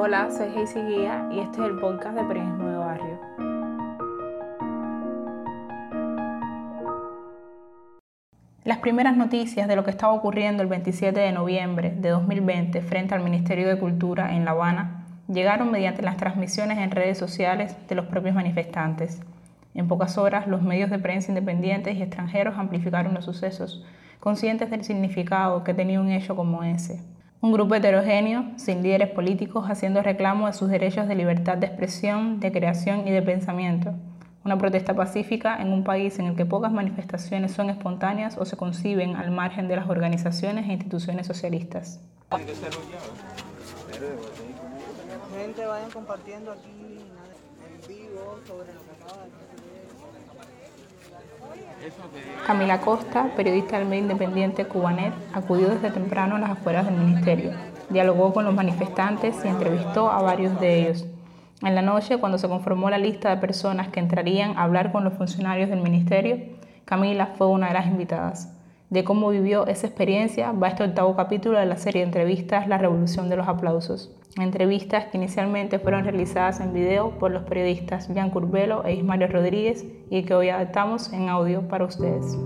Hola, 0.00 0.30
soy 0.30 0.46
Heisy 0.56 0.78
Guía 0.78 1.28
y 1.32 1.40
este 1.40 1.60
es 1.60 1.66
el 1.66 1.80
podcast 1.80 2.16
de 2.16 2.22
Periodismo 2.22 2.68
de 2.68 2.76
Barrio. 2.76 3.18
Las 8.62 8.78
primeras 8.78 9.16
noticias 9.16 9.66
de 9.66 9.74
lo 9.74 9.82
que 9.82 9.90
estaba 9.90 10.12
ocurriendo 10.12 10.62
el 10.62 10.68
27 10.68 11.18
de 11.18 11.32
noviembre 11.32 11.90
de 11.90 12.10
2020 12.10 12.80
frente 12.82 13.16
al 13.16 13.24
Ministerio 13.24 13.66
de 13.66 13.76
Cultura 13.76 14.36
en 14.36 14.44
La 14.44 14.52
Habana 14.52 15.04
llegaron 15.26 15.72
mediante 15.72 16.02
las 16.02 16.16
transmisiones 16.16 16.78
en 16.78 16.92
redes 16.92 17.18
sociales 17.18 17.74
de 17.88 17.96
los 17.96 18.06
propios 18.06 18.36
manifestantes. 18.36 19.20
En 19.74 19.88
pocas 19.88 20.16
horas, 20.16 20.46
los 20.46 20.62
medios 20.62 20.90
de 20.90 21.00
prensa 21.00 21.32
independientes 21.32 21.96
y 21.96 22.02
extranjeros 22.02 22.56
amplificaron 22.56 23.14
los 23.14 23.24
sucesos, 23.24 23.84
conscientes 24.20 24.70
del 24.70 24.84
significado 24.84 25.64
que 25.64 25.74
tenía 25.74 26.00
un 26.00 26.12
hecho 26.12 26.36
como 26.36 26.62
ese. 26.62 27.02
Un 27.40 27.52
grupo 27.52 27.76
heterogéneo, 27.76 28.46
sin 28.56 28.82
líderes 28.82 29.10
políticos, 29.10 29.66
haciendo 29.70 30.02
reclamo 30.02 30.48
de 30.48 30.52
sus 30.52 30.68
derechos 30.68 31.06
de 31.06 31.14
libertad 31.14 31.56
de 31.56 31.68
expresión, 31.68 32.40
de 32.40 32.50
creación 32.50 33.06
y 33.06 33.12
de 33.12 33.22
pensamiento. 33.22 33.94
Una 34.44 34.58
protesta 34.58 34.96
pacífica 34.96 35.62
en 35.62 35.72
un 35.72 35.84
país 35.84 36.18
en 36.18 36.26
el 36.26 36.34
que 36.34 36.44
pocas 36.44 36.72
manifestaciones 36.72 37.52
son 37.52 37.70
espontáneas 37.70 38.36
o 38.38 38.44
se 38.44 38.56
conciben 38.56 39.14
al 39.14 39.30
margen 39.30 39.68
de 39.68 39.76
las 39.76 39.88
organizaciones 39.88 40.68
e 40.68 40.72
instituciones 40.72 41.28
socialistas. 41.28 42.00
Gente, 45.36 45.64
vayan 45.64 45.90
compartiendo 45.92 46.50
aquí 46.50 46.98
en 46.98 47.88
vivo 47.88 48.40
sobre 48.48 48.74
lo 48.74 48.80
que 48.82 48.90
acaba 49.00 49.22
de 49.22 49.47
Camila 52.46 52.80
Costa, 52.80 53.30
periodista 53.36 53.78
del 53.78 53.88
medio 53.88 54.02
independiente 54.02 54.66
Cubanet, 54.66 55.12
acudió 55.32 55.68
desde 55.68 55.90
temprano 55.90 56.36
a 56.36 56.38
las 56.38 56.50
afueras 56.50 56.86
del 56.86 56.96
ministerio. 56.96 57.52
Dialogó 57.88 58.32
con 58.32 58.44
los 58.44 58.54
manifestantes 58.54 59.36
y 59.44 59.48
entrevistó 59.48 60.10
a 60.10 60.20
varios 60.22 60.58
de 60.60 60.80
ellos. 60.80 61.06
En 61.62 61.74
la 61.74 61.82
noche, 61.82 62.18
cuando 62.18 62.38
se 62.38 62.48
conformó 62.48 62.90
la 62.90 62.98
lista 62.98 63.30
de 63.30 63.36
personas 63.36 63.88
que 63.88 64.00
entrarían 64.00 64.56
a 64.56 64.62
hablar 64.62 64.92
con 64.92 65.04
los 65.04 65.14
funcionarios 65.14 65.70
del 65.70 65.80
ministerio, 65.80 66.38
Camila 66.84 67.34
fue 67.36 67.48
una 67.48 67.68
de 67.68 67.74
las 67.74 67.86
invitadas. 67.86 68.57
De 68.90 69.04
cómo 69.04 69.28
vivió 69.28 69.66
esa 69.66 69.86
experiencia 69.86 70.52
va 70.52 70.68
este 70.68 70.84
octavo 70.84 71.14
capítulo 71.14 71.58
de 71.58 71.66
la 71.66 71.76
serie 71.76 72.00
de 72.00 72.06
entrevistas 72.06 72.68
La 72.68 72.78
Revolución 72.78 73.28
de 73.28 73.36
los 73.36 73.46
Aplausos 73.46 74.18
entrevistas 74.36 75.06
que 75.06 75.16
inicialmente 75.16 75.78
fueron 75.78 76.04
realizadas 76.04 76.60
en 76.60 76.72
video 76.72 77.10
por 77.18 77.30
los 77.30 77.42
periodistas 77.44 78.08
Jan 78.12 78.30
Curbelo 78.30 78.84
e 78.84 78.94
Ismario 78.94 79.28
Rodríguez 79.28 79.84
y 80.10 80.22
que 80.22 80.34
hoy 80.34 80.48
adaptamos 80.48 81.12
en 81.12 81.28
audio 81.28 81.66
para 81.68 81.84
ustedes. 81.84 82.38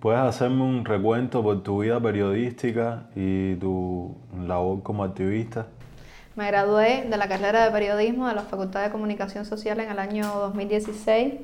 ¿Puedes 0.00 0.20
hacerme 0.20 0.62
un 0.62 0.84
recuento 0.86 1.42
por 1.42 1.62
tu 1.62 1.82
vida 1.82 2.00
periodística 2.00 3.10
y 3.14 3.56
tu 3.56 4.16
labor 4.46 4.82
como 4.82 5.04
activista? 5.04 5.66
Me 6.36 6.46
gradué 6.46 7.06
de 7.10 7.16
la 7.16 7.28
carrera 7.28 7.64
de 7.64 7.70
periodismo 7.72 8.28
de 8.28 8.34
la 8.34 8.42
Facultad 8.42 8.84
de 8.84 8.90
Comunicación 8.90 9.44
Social 9.44 9.80
en 9.80 9.90
el 9.90 9.98
año 9.98 10.26
2016. 10.26 11.34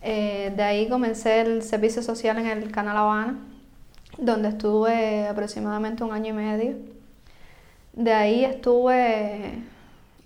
Eh, 0.00 0.52
de 0.56 0.62
ahí 0.62 0.88
comencé 0.88 1.42
el 1.42 1.62
servicio 1.62 2.02
social 2.02 2.38
en 2.38 2.46
el 2.46 2.72
Canal 2.72 2.96
Habana, 2.96 3.38
donde 4.16 4.48
estuve 4.48 5.28
aproximadamente 5.28 6.02
un 6.02 6.12
año 6.12 6.30
y 6.30 6.32
medio. 6.32 6.76
De 7.92 8.12
ahí 8.14 8.44
estuve, 8.44 9.62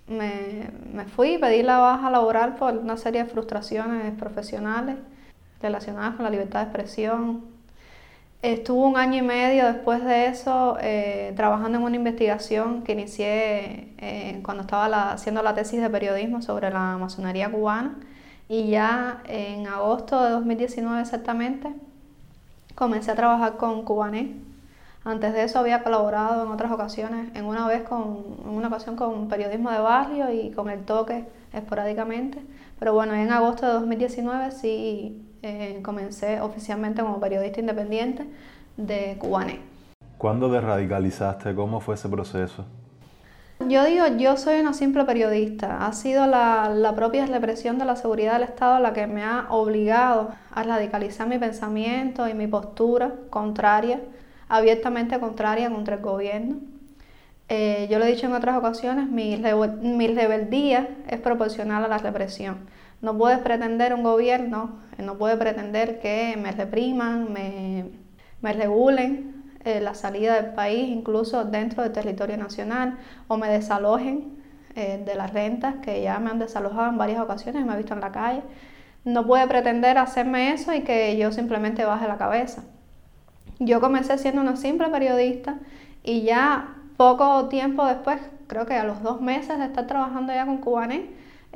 me, 0.07 0.69
me 0.93 1.05
fui, 1.05 1.37
pedí 1.37 1.61
la 1.61 1.79
baja 1.79 2.09
laboral 2.09 2.55
por 2.55 2.77
una 2.77 2.95
serie 2.95 3.25
de 3.25 3.29
frustraciones 3.29 4.13
profesionales 4.17 4.95
relacionadas 5.61 6.15
con 6.15 6.23
la 6.23 6.31
libertad 6.31 6.61
de 6.61 6.65
expresión. 6.67 7.56
Estuve 8.43 8.85
un 8.85 8.97
año 8.97 9.17
y 9.17 9.21
medio 9.23 9.65
después 9.65 10.03
de 10.05 10.27
eso 10.27 10.77
eh, 10.79 11.33
trabajando 11.35 11.79
en 11.79 11.83
una 11.83 11.95
investigación 11.95 12.83
que 12.83 12.91
inicié 12.91 13.93
eh, 13.97 14.39
cuando 14.43 14.61
estaba 14.61 15.11
haciendo 15.11 15.41
la 15.41 15.55
tesis 15.55 15.81
de 15.81 15.89
periodismo 15.89 16.43
sobre 16.43 16.69
la 16.69 16.97
masonería 16.97 17.51
cubana 17.51 17.95
y 18.47 18.69
ya 18.69 19.23
en 19.25 19.65
agosto 19.65 20.23
de 20.23 20.29
2019 20.29 21.01
exactamente 21.01 21.73
comencé 22.75 23.09
a 23.11 23.15
trabajar 23.15 23.57
con 23.57 23.83
Cubané. 23.83 24.35
Antes 25.03 25.33
de 25.33 25.43
eso 25.43 25.57
había 25.57 25.83
colaborado 25.83 26.45
en 26.45 26.51
otras 26.51 26.71
ocasiones, 26.71 27.35
en 27.35 27.45
una 27.45 27.67
vez 27.67 27.81
con, 27.83 28.23
en 28.43 28.49
una 28.49 28.67
ocasión 28.67 28.95
con 28.97 29.29
periodismo 29.29 29.71
de 29.71 29.79
barrio 29.79 30.31
y 30.31 30.51
con 30.51 30.69
el 30.69 30.85
toque 30.85 31.25
esporádicamente. 31.53 32.39
Pero 32.77 32.93
bueno, 32.93 33.15
en 33.15 33.31
agosto 33.31 33.65
de 33.65 33.73
2019 33.73 34.51
sí 34.51 35.26
eh, 35.41 35.79
comencé 35.83 36.41
oficialmente 36.41 37.01
como 37.01 37.19
periodista 37.19 37.59
independiente 37.59 38.25
de 38.75 39.17
Cubané. 39.19 39.59
¿Cuándo 40.17 40.51
te 40.51 40.59
radicalizaste? 40.59 41.53
¿Cómo 41.53 41.79
fue 41.79 41.95
ese 41.95 42.09
proceso? 42.09 42.65
Yo 43.67 43.83
digo, 43.85 44.05
yo 44.17 44.37
soy 44.37 44.59
una 44.59 44.73
simple 44.73 45.03
periodista. 45.03 45.85
Ha 45.85 45.93
sido 45.93 46.27
la, 46.27 46.69
la, 46.69 46.95
propia 46.95 47.25
represión 47.25 47.79
de 47.79 47.85
la 47.85 47.95
seguridad 47.95 48.33
del 48.33 48.43
Estado 48.43 48.79
la 48.79 48.93
que 48.93 49.07
me 49.07 49.23
ha 49.23 49.47
obligado 49.49 50.29
a 50.51 50.63
radicalizar 50.63 51.27
mi 51.27 51.39
pensamiento 51.39 52.27
y 52.27 52.33
mi 52.33 52.47
postura 52.47 53.13
contraria, 53.29 53.99
abiertamente 54.47 55.19
contraria 55.19 55.69
contra 55.71 55.95
el 55.95 56.01
gobierno. 56.01 56.57
Eh, 57.49 57.87
yo 57.89 57.97
lo 57.97 58.05
he 58.05 58.11
dicho 58.11 58.27
en 58.27 58.33
otras 58.33 58.57
ocasiones, 58.57 59.09
mi, 59.09 59.41
mi 59.81 60.07
rebeldía 60.07 60.89
es 61.07 61.19
proporcional 61.19 61.83
a 61.83 61.87
la 61.87 61.97
represión. 61.97 62.57
No 63.01 63.17
puedes 63.17 63.39
pretender 63.39 63.93
un 63.93 64.03
gobierno, 64.03 64.79
no 64.97 65.17
puede 65.17 65.37
pretender 65.37 65.99
que 65.99 66.37
me 66.41 66.51
repriman, 66.51 67.31
me, 67.31 68.53
regulen, 68.53 69.43
eh, 69.63 69.79
la 69.81 69.93
salida 69.93 70.41
del 70.41 70.53
país, 70.53 70.89
incluso 70.89 71.45
dentro 71.45 71.83
del 71.83 71.91
territorio 71.91 72.37
nacional, 72.37 72.97
o 73.27 73.37
me 73.37 73.49
desalojen 73.49 74.37
eh, 74.75 75.01
de 75.05 75.15
las 75.15 75.33
rentas, 75.33 75.75
que 75.81 76.01
ya 76.01 76.19
me 76.19 76.31
han 76.31 76.39
desalojado 76.39 76.89
en 76.89 76.97
varias 76.97 77.19
ocasiones 77.19 77.65
me 77.65 77.73
he 77.73 77.77
visto 77.77 77.93
en 77.93 78.01
la 78.01 78.11
calle. 78.11 78.41
No 79.05 79.25
puede 79.25 79.47
pretender 79.47 79.97
hacerme 79.97 80.51
eso 80.53 80.73
y 80.73 80.81
que 80.81 81.17
yo 81.17 81.31
simplemente 81.31 81.85
baje 81.85 82.07
la 82.07 82.17
cabeza. 82.17 82.63
Yo 83.59 83.79
comencé 83.79 84.17
siendo 84.17 84.41
una 84.41 84.55
simple 84.55 84.89
periodista 84.89 85.59
y 86.03 86.21
ya 86.21 86.75
poco 86.97 87.47
tiempo 87.47 87.85
después, 87.85 88.19
creo 88.47 88.65
que 88.65 88.75
a 88.75 88.83
los 88.83 89.01
dos 89.01 89.21
meses 89.21 89.57
de 89.59 89.65
estar 89.65 89.87
trabajando 89.87 90.33
ya 90.33 90.45
con 90.45 90.57
Cubané, 90.57 91.09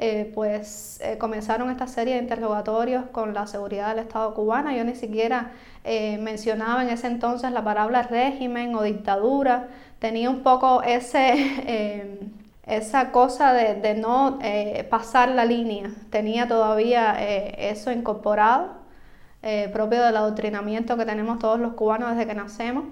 eh, 0.04 0.32
pues 0.34 1.00
eh, 1.04 1.20
comenzaron 1.20 1.70
esta 1.70 1.86
serie 1.86 2.16
de 2.16 2.22
interrogatorios 2.24 3.06
con 3.12 3.36
la 3.36 3.46
seguridad 3.46 3.90
del 3.90 4.00
Estado 4.00 4.34
cubana. 4.34 4.76
Yo 4.76 4.84
ni 4.84 4.96
siquiera 4.96 5.52
eh, 5.84 6.18
mencionaba 6.18 6.82
en 6.82 6.90
ese 6.90 7.06
entonces 7.06 7.52
la 7.52 7.64
palabra 7.64 8.02
régimen 8.02 8.74
o 8.74 8.82
dictadura. 8.82 9.68
Tenía 10.00 10.32
un 10.32 10.42
poco 10.42 10.82
ese, 10.82 12.18
esa 12.66 13.12
cosa 13.12 13.54
de, 13.54 13.76
de 13.76 13.94
no 13.94 14.40
pasar 14.90 15.30
la 15.30 15.46
línea. 15.46 15.92
Tenía 16.10 16.48
todavía 16.48 17.24
eso 17.24 17.92
incorporado, 17.92 18.70
propio 19.72 20.04
del 20.04 20.18
adoctrinamiento 20.18 20.98
que 20.98 21.06
tenemos 21.06 21.38
todos 21.38 21.60
los 21.60 21.74
cubanos 21.74 22.10
desde 22.10 22.26
que 22.26 22.34
nacemos. 22.34 22.86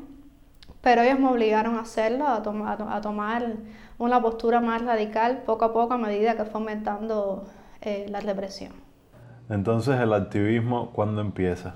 Pero 0.81 1.01
ellos 1.01 1.19
me 1.19 1.29
obligaron 1.29 1.75
a 1.77 1.81
hacerlo, 1.81 2.27
a, 2.27 2.35
a 2.35 3.01
tomar 3.01 3.55
una 3.99 4.21
postura 4.21 4.61
más 4.61 4.83
radical 4.83 5.43
poco 5.45 5.65
a 5.65 5.73
poco 5.73 5.93
a 5.93 5.97
medida 5.97 6.35
que 6.35 6.45
fue 6.45 6.59
aumentando 6.61 7.45
eh, 7.81 8.07
la 8.09 8.21
represión. 8.21 8.71
Entonces, 9.49 9.99
¿el 9.99 10.13
activismo 10.13 10.91
cuándo 10.91 11.21
empieza? 11.21 11.75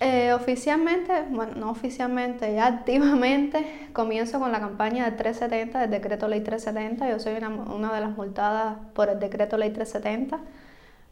Eh, 0.00 0.32
oficialmente, 0.32 1.24
bueno, 1.30 1.52
no 1.56 1.70
oficialmente, 1.70 2.52
ya 2.54 2.66
activamente 2.66 3.88
comienzo 3.92 4.38
con 4.38 4.52
la 4.52 4.60
campaña 4.60 5.04
del 5.04 5.16
370, 5.16 5.80
del 5.80 5.90
decreto 5.90 6.28
ley 6.28 6.40
370. 6.40 7.08
Yo 7.10 7.18
soy 7.18 7.34
una, 7.36 7.48
una 7.48 7.92
de 7.92 8.00
las 8.00 8.16
multadas 8.16 8.76
por 8.92 9.08
el 9.08 9.18
decreto 9.18 9.56
ley 9.56 9.70
370. 9.70 10.40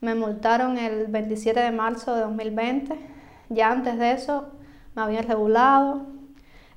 Me 0.00 0.15
multaron 0.15 0.79
el 0.79 1.06
27 1.06 1.61
de 1.61 1.71
marzo 1.71 2.15
de 2.15 2.23
2020. 2.23 2.99
Ya 3.49 3.70
antes 3.70 3.99
de 3.99 4.12
eso 4.12 4.50
me 4.94 5.03
habían 5.03 5.26
regulado, 5.26 6.03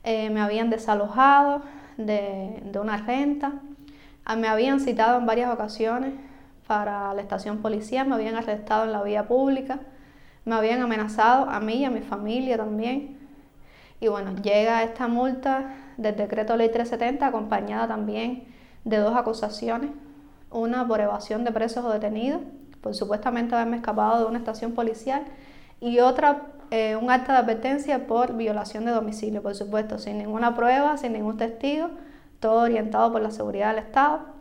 eh, 0.04 0.30
me 0.30 0.42
habían 0.42 0.70
desalojado 0.70 1.64
de, 1.98 2.62
de 2.64 2.80
una 2.80 2.98
renta. 2.98 3.54
Ah, 4.26 4.36
me 4.36 4.48
habían 4.48 4.80
citado 4.80 5.20
en 5.20 5.28
varias 5.28 5.54
ocasiones 5.54 6.14
para 6.66 7.14
la 7.14 7.22
estación 7.22 7.60
policial, 7.62 8.08
me 8.08 8.16
habían 8.16 8.36
arrestado 8.36 8.86
en 8.86 8.92
la 8.92 9.04
vía 9.04 9.28
pública, 9.28 9.80
me 10.46 10.56
habían 10.56 10.82
amenazado 10.82 11.48
a 11.48 11.60
mí 11.60 11.76
y 11.76 11.86
a 11.86 11.92
mi 11.92 12.02
familia 12.02 12.58
también. 12.58 13.20
Y 14.00 14.08
bueno, 14.08 14.36
llega 14.42 14.82
esta 14.82 15.08
multa 15.08 15.76
del 15.98 16.16
decreto 16.16 16.58
ley 16.58 16.70
370 16.70 17.28
acompañada 17.28 17.88
también 17.88 18.46
de 18.84 18.98
dos 18.98 19.16
acusaciones, 19.16 19.92
una 20.50 20.88
por 20.88 21.02
evasión 21.02 21.44
de 21.44 21.52
presos 21.52 21.86
o 21.86 21.92
detenidos, 21.92 22.42
por 22.82 22.96
supuestamente 22.96 23.54
haberme 23.54 23.78
escapado 23.78 24.22
de 24.22 24.26
una 24.26 24.40
estación 24.40 24.74
policial, 24.74 25.24
y 25.80 26.00
otra, 26.00 26.48
eh, 26.72 26.96
un 26.96 27.12
acta 27.12 27.34
de 27.34 27.40
advertencia 27.40 28.08
por 28.08 28.36
violación 28.36 28.86
de 28.86 28.92
domicilio, 28.92 29.44
por 29.44 29.54
supuesto, 29.54 30.00
sin 30.00 30.18
ninguna 30.18 30.56
prueba, 30.56 30.98
sin 30.98 31.14
ningún 31.14 31.38
testigo, 31.38 31.92
todo 32.40 32.64
orientado 32.64 33.12
por 33.12 33.22
la 33.22 33.32
seguridad 33.32 33.70
del 33.76 33.84
Estado. 33.84 34.36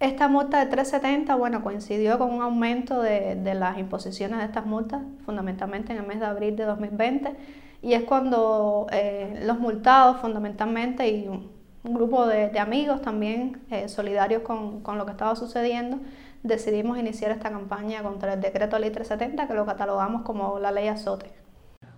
Esta 0.00 0.28
multa 0.28 0.60
de 0.60 0.66
370, 0.66 1.34
bueno, 1.34 1.62
coincidió 1.62 2.18
con 2.18 2.32
un 2.32 2.40
aumento 2.40 3.02
de, 3.02 3.34
las 3.54 3.78
imposiciones 3.78 4.38
de 4.38 4.44
estas 4.44 4.64
multas, 4.64 5.02
fundamentalmente 5.24 5.92
en 5.92 5.98
el 5.98 6.06
mes 6.06 6.20
de 6.20 6.26
abril 6.26 6.54
de 6.54 6.64
2020, 6.64 7.36
y 7.82 7.94
es 7.94 8.04
cuando 8.04 8.86
eh, 8.92 9.40
los 9.44 9.58
multados, 9.58 10.18
fundamentalmente, 10.18 11.08
y 11.08 11.26
un, 11.26 11.58
grupo 11.82 12.26
de, 12.26 12.56
amigos 12.58 13.02
también 13.02 13.62
eh, 13.70 13.88
solidarios 13.88 14.42
con, 14.42 14.82
con, 14.82 14.98
lo 14.98 15.06
que 15.06 15.12
estaba 15.12 15.34
sucediendo, 15.34 15.98
decidimos 16.42 16.98
iniciar 16.98 17.32
esta 17.32 17.50
campaña 17.50 18.02
contra 18.02 18.34
el 18.34 18.40
decreto 18.40 18.78
ley 18.78 18.90
370, 18.90 19.48
que 19.48 19.54
lo 19.54 19.66
catalogamos 19.66 20.22
como 20.22 20.58
la 20.60 20.70
ley 20.70 20.86
azote. 20.86 21.32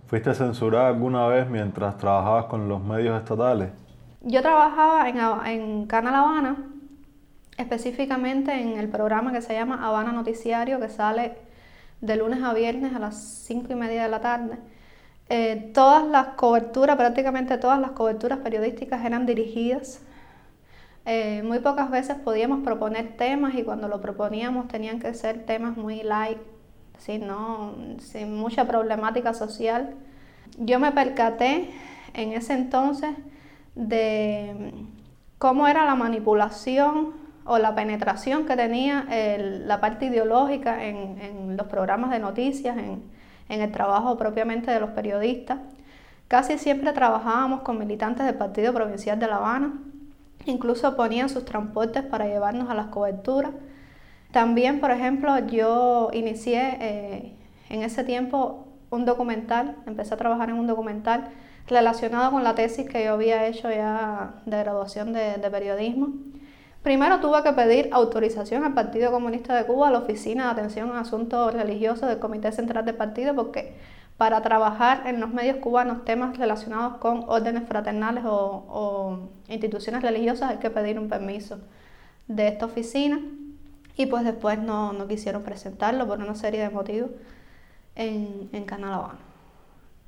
¿Fuiste 0.07 0.33
censurada 0.33 0.89
alguna 0.89 1.27
vez 1.27 1.47
mientras 1.47 1.97
trabajabas 1.97 2.45
con 2.45 2.67
los 2.67 2.81
medios 2.83 3.17
estatales? 3.17 3.69
Yo 4.23 4.43
trabajaba 4.43 5.09
en, 5.09 5.87
Canal 5.87 6.13
Habana, 6.13 6.57
específicamente 7.57 8.53
en 8.53 8.77
el 8.77 8.87
programa 8.87 9.31
que 9.33 9.41
se 9.41 9.53
llama 9.53 9.85
Habana 9.85 10.11
Noticiario, 10.11 10.79
que 10.79 10.89
sale 10.89 11.37
de 12.01 12.15
lunes 12.17 12.43
a 12.43 12.53
viernes 12.53 12.93
a 12.93 12.99
las 12.99 13.15
5 13.17 13.73
y 13.73 13.75
media 13.75 14.03
de 14.03 14.09
la 14.09 14.21
tarde. 14.21 14.57
Eh, 15.29 15.71
todas 15.73 16.05
las 16.05 16.27
coberturas, 16.35 16.97
prácticamente 16.97 17.57
todas 17.57 17.79
las 17.79 17.91
coberturas 17.91 18.39
periodísticas 18.39 19.03
eran 19.05 19.25
dirigidas. 19.25 20.01
Eh, 21.05 21.41
muy 21.43 21.57
pocas 21.57 21.89
veces 21.89 22.15
podíamos 22.17 22.63
proponer 22.63 23.17
temas 23.17 23.55
y 23.55 23.63
cuando 23.63 23.87
lo 23.87 24.01
proponíamos 24.01 24.67
tenían 24.67 24.99
que 24.99 25.15
ser 25.15 25.47
temas 25.47 25.77
muy 25.77 26.03
light, 26.03 26.37
no, 27.21 27.73
sin 27.97 28.35
mucha 28.35 28.67
problemática 28.67 29.33
social. 29.33 29.95
Yo 30.59 30.79
me 30.79 30.91
percaté 30.91 31.71
en 32.13 32.33
ese 32.33 32.53
entonces 32.53 33.09
de 33.75 34.73
cómo 35.37 35.67
era 35.67 35.85
la 35.85 35.95
manipulación 35.95 37.13
o 37.45 37.57
la 37.57 37.73
penetración 37.73 38.45
que 38.45 38.55
tenía 38.55 39.05
la 39.65 39.81
parte 39.81 40.05
ideológica 40.05 40.83
en, 40.83 41.57
los 41.57 41.67
programas 41.67 42.11
de 42.11 42.19
noticias, 42.19 42.77
en, 42.77 43.01
el 43.49 43.71
trabajo 43.71 44.17
propiamente 44.17 44.71
de 44.71 44.79
los 44.79 44.91
periodistas. 44.91 45.59
Casi 46.27 46.57
siempre 46.57 46.93
trabajábamos 46.93 47.61
con 47.61 47.77
militantes 47.77 48.25
del 48.25 48.35
Partido 48.35 48.73
Provincial 48.73 49.19
de 49.19 49.27
La 49.27 49.37
Habana, 49.37 49.73
incluso 50.45 50.95
ponían 50.95 51.27
sus 51.27 51.43
transportes 51.43 52.03
para 52.03 52.27
llevarnos 52.27 52.69
a 52.69 52.73
las 52.73 52.87
coberturas. 52.87 53.51
También, 54.31 54.79
por 54.79 54.91
ejemplo, 54.91 55.37
yo 55.39 56.09
inicié 56.13 56.77
eh, 56.79 57.35
en 57.69 57.83
ese 57.83 58.05
tiempo 58.05 58.67
un 58.89 59.03
documental, 59.03 59.75
empecé 59.85 60.13
a 60.13 60.17
trabajar 60.17 60.49
en 60.49 60.55
un 60.55 60.67
documental 60.67 61.29
relacionado 61.67 62.31
con 62.31 62.43
la 62.43 62.55
tesis 62.55 62.89
que 62.89 63.05
yo 63.05 63.13
había 63.13 63.47
hecho 63.47 63.69
ya 63.69 64.35
de 64.45 64.57
graduación 64.57 65.13
de, 65.13 65.37
periodismo. 65.51 66.09
Primero 66.83 67.19
tuve 67.19 67.43
que 67.43 67.53
pedir 67.53 67.89
autorización 67.91 68.63
al 68.63 68.73
Partido 68.73 69.11
Comunista 69.11 69.55
de 69.55 69.65
Cuba, 69.65 69.89
a 69.89 69.91
la 69.91 69.99
Oficina 69.99 70.45
de 70.45 70.51
Atención 70.51 70.91
a 70.91 71.01
Asuntos 71.01 71.53
Religiosos 71.53 72.09
del 72.09 72.19
Comité 72.19 72.51
Central 72.51 72.85
del 72.85 72.95
Partido, 72.95 73.35
porque 73.35 73.75
para 74.17 74.41
trabajar 74.41 75.07
en 75.07 75.19
los 75.19 75.31
medios 75.31 75.57
cubanos 75.57 76.05
temas 76.05 76.37
relacionados 76.37 76.97
con 76.97 77.25
órdenes 77.27 77.67
fraternales 77.67 78.23
o, 78.25 79.19
instituciones 79.47 80.01
religiosas 80.01 80.51
hay 80.51 80.57
que 80.57 80.69
pedir 80.69 80.99
un 80.99 81.09
permiso 81.09 81.59
de 82.27 82.47
esta 82.47 82.65
oficina 82.65 83.19
y 83.97 84.05
pues 84.05 84.23
después 84.23 84.59
no, 84.59 84.93
no 84.93 85.07
quisieron 85.07 85.43
presentarlo 85.43 86.07
por 86.07 86.19
una 86.19 86.35
serie 86.35 86.61
de 86.61 86.69
motivos 86.69 87.11
en, 87.95 88.49
en 88.53 88.65
Canal 88.65 88.93
Habana. 88.93 89.30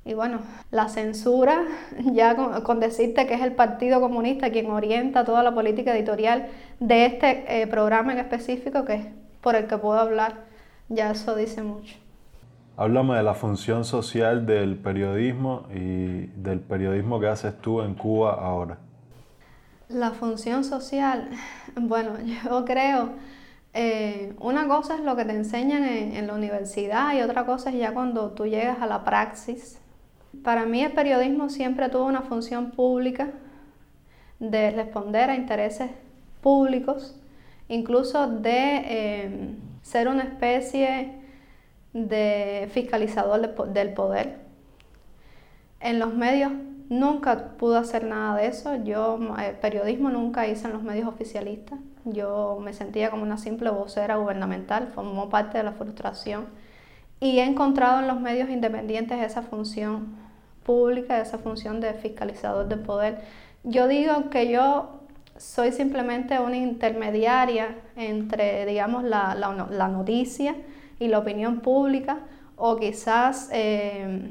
Y 0.06 0.12
bueno, 0.12 0.40
la 0.70 0.88
censura, 0.88 1.64
ya 2.12 2.36
con, 2.36 2.80
decirte 2.80 3.26
que 3.26 3.34
es 3.34 3.40
el 3.40 3.52
Partido 3.52 4.00
Comunista 4.00 4.50
quien 4.50 4.70
orienta 4.70 5.24
toda 5.24 5.42
la 5.42 5.54
política 5.54 5.96
editorial 5.96 6.48
de 6.80 7.06
este 7.06 7.62
eh, 7.62 7.66
programa 7.66 8.12
en 8.12 8.18
específico, 8.18 8.84
que 8.84 8.94
es 8.94 9.06
por 9.40 9.54
el 9.54 9.66
que 9.66 9.78
puedo 9.78 9.98
hablar, 9.98 10.44
ya 10.88 11.10
eso 11.10 11.34
dice 11.34 11.62
mucho. 11.62 11.96
Háblame 12.76 13.16
de 13.16 13.22
la 13.22 13.34
función 13.34 13.84
social 13.84 14.46
del 14.46 14.76
periodismo 14.76 15.66
y 15.72 16.26
del 16.36 16.60
periodismo 16.60 17.20
que 17.20 17.28
haces 17.28 17.56
tú 17.60 17.80
en 17.80 17.94
Cuba 17.94 18.34
ahora. 18.34 18.78
La 19.88 20.10
función 20.10 20.64
social, 20.64 21.30
bueno, 21.80 22.10
yo 22.44 22.64
creo, 22.66 23.10
eh, 23.72 24.34
una 24.38 24.68
cosa 24.68 24.96
es 24.96 25.00
lo 25.00 25.16
que 25.16 25.24
te 25.24 25.32
enseñan 25.32 25.84
en, 25.84 26.14
en 26.14 26.26
la 26.26 26.34
universidad 26.34 27.14
y 27.14 27.22
otra 27.22 27.46
cosa 27.46 27.70
es 27.70 27.76
ya 27.76 27.94
cuando 27.94 28.32
tú 28.32 28.44
llegas 28.44 28.82
a 28.82 28.86
la 28.86 29.02
praxis 29.02 29.78
para 30.42 30.66
mí 30.66 30.82
el 30.82 30.92
periodismo 30.92 31.48
siempre 31.48 31.88
tuvo 31.88 32.06
una 32.06 32.22
función 32.22 32.70
pública 32.70 33.30
de 34.38 34.70
responder 34.70 35.30
a 35.30 35.36
intereses 35.36 35.90
públicos, 36.40 37.16
incluso 37.68 38.28
de 38.28 38.82
eh, 38.84 39.54
ser 39.82 40.08
una 40.08 40.24
especie 40.24 41.12
de 41.92 42.68
fiscalizador 42.72 43.54
del 43.72 43.94
poder. 43.94 44.40
En 45.80 45.98
los 45.98 46.14
medios 46.14 46.52
nunca 46.88 47.56
pude 47.56 47.78
hacer 47.78 48.04
nada 48.04 48.36
de 48.36 48.46
eso. 48.46 48.74
Yo 48.84 49.18
el 49.38 49.56
periodismo 49.56 50.10
nunca 50.10 50.46
hice 50.46 50.66
en 50.66 50.72
los 50.72 50.82
medios 50.82 51.08
oficialistas. 51.08 51.78
Yo 52.04 52.58
me 52.60 52.72
sentía 52.72 53.10
como 53.10 53.22
una 53.22 53.38
simple 53.38 53.70
vocera 53.70 54.16
gubernamental, 54.16 54.88
formó 54.88 55.28
parte 55.28 55.58
de 55.58 55.64
la 55.64 55.72
frustración. 55.72 56.46
Y 57.20 57.38
he 57.38 57.44
encontrado 57.44 58.00
en 58.00 58.08
los 58.08 58.20
medios 58.20 58.50
independientes 58.50 59.22
esa 59.22 59.42
función 59.42 60.23
pública, 60.64 61.20
esa 61.20 61.38
función 61.38 61.80
de 61.80 61.94
fiscalizador 61.94 62.68
del 62.68 62.80
poder. 62.80 63.18
Yo 63.62 63.88
digo 63.88 64.30
que 64.30 64.50
yo 64.50 65.00
soy 65.36 65.72
simplemente 65.72 66.38
una 66.38 66.56
intermediaria 66.56 67.76
entre, 67.96 68.66
digamos, 68.66 69.04
la, 69.04 69.88
noticia 69.90 70.54
y 70.98 71.08
la 71.08 71.18
opinión 71.18 71.60
pública, 71.60 72.18
o 72.56 72.76
quizás 72.76 73.48
eh, 73.52 74.30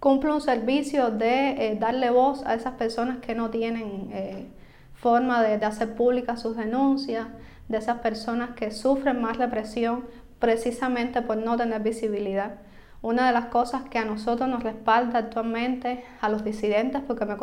cumplo 0.00 0.34
un 0.34 0.40
servicio 0.40 1.10
de 1.10 1.72
eh, 1.72 1.76
darle 1.78 2.10
voz 2.10 2.44
a 2.44 2.54
esas 2.54 2.74
personas 2.74 3.18
que 3.18 3.34
no 3.34 3.50
tienen 3.50 4.10
eh, 4.12 4.46
forma 4.94 5.42
de, 5.42 5.58
de, 5.58 5.66
hacer 5.66 5.94
públicas 5.94 6.42
sus 6.42 6.56
denuncias, 6.56 7.26
de 7.68 7.78
esas 7.78 7.98
personas 7.98 8.50
que 8.50 8.70
sufren 8.70 9.20
más 9.20 9.36
represión 9.36 10.04
precisamente 10.38 11.22
por 11.22 11.36
no 11.36 11.56
tener 11.56 11.82
visibilidad. 11.82 12.54
Una 13.00 13.28
de 13.28 13.32
las 13.32 13.46
cosas 13.46 13.82
que 13.84 13.98
a 13.98 14.04
nosotros 14.04 14.48
nos 14.48 14.64
respalda 14.64 15.20
actualmente, 15.20 16.04
a 16.20 16.28
los 16.28 16.42
disidentes, 16.42 17.00
porque 17.06 17.24
me, 17.24 17.36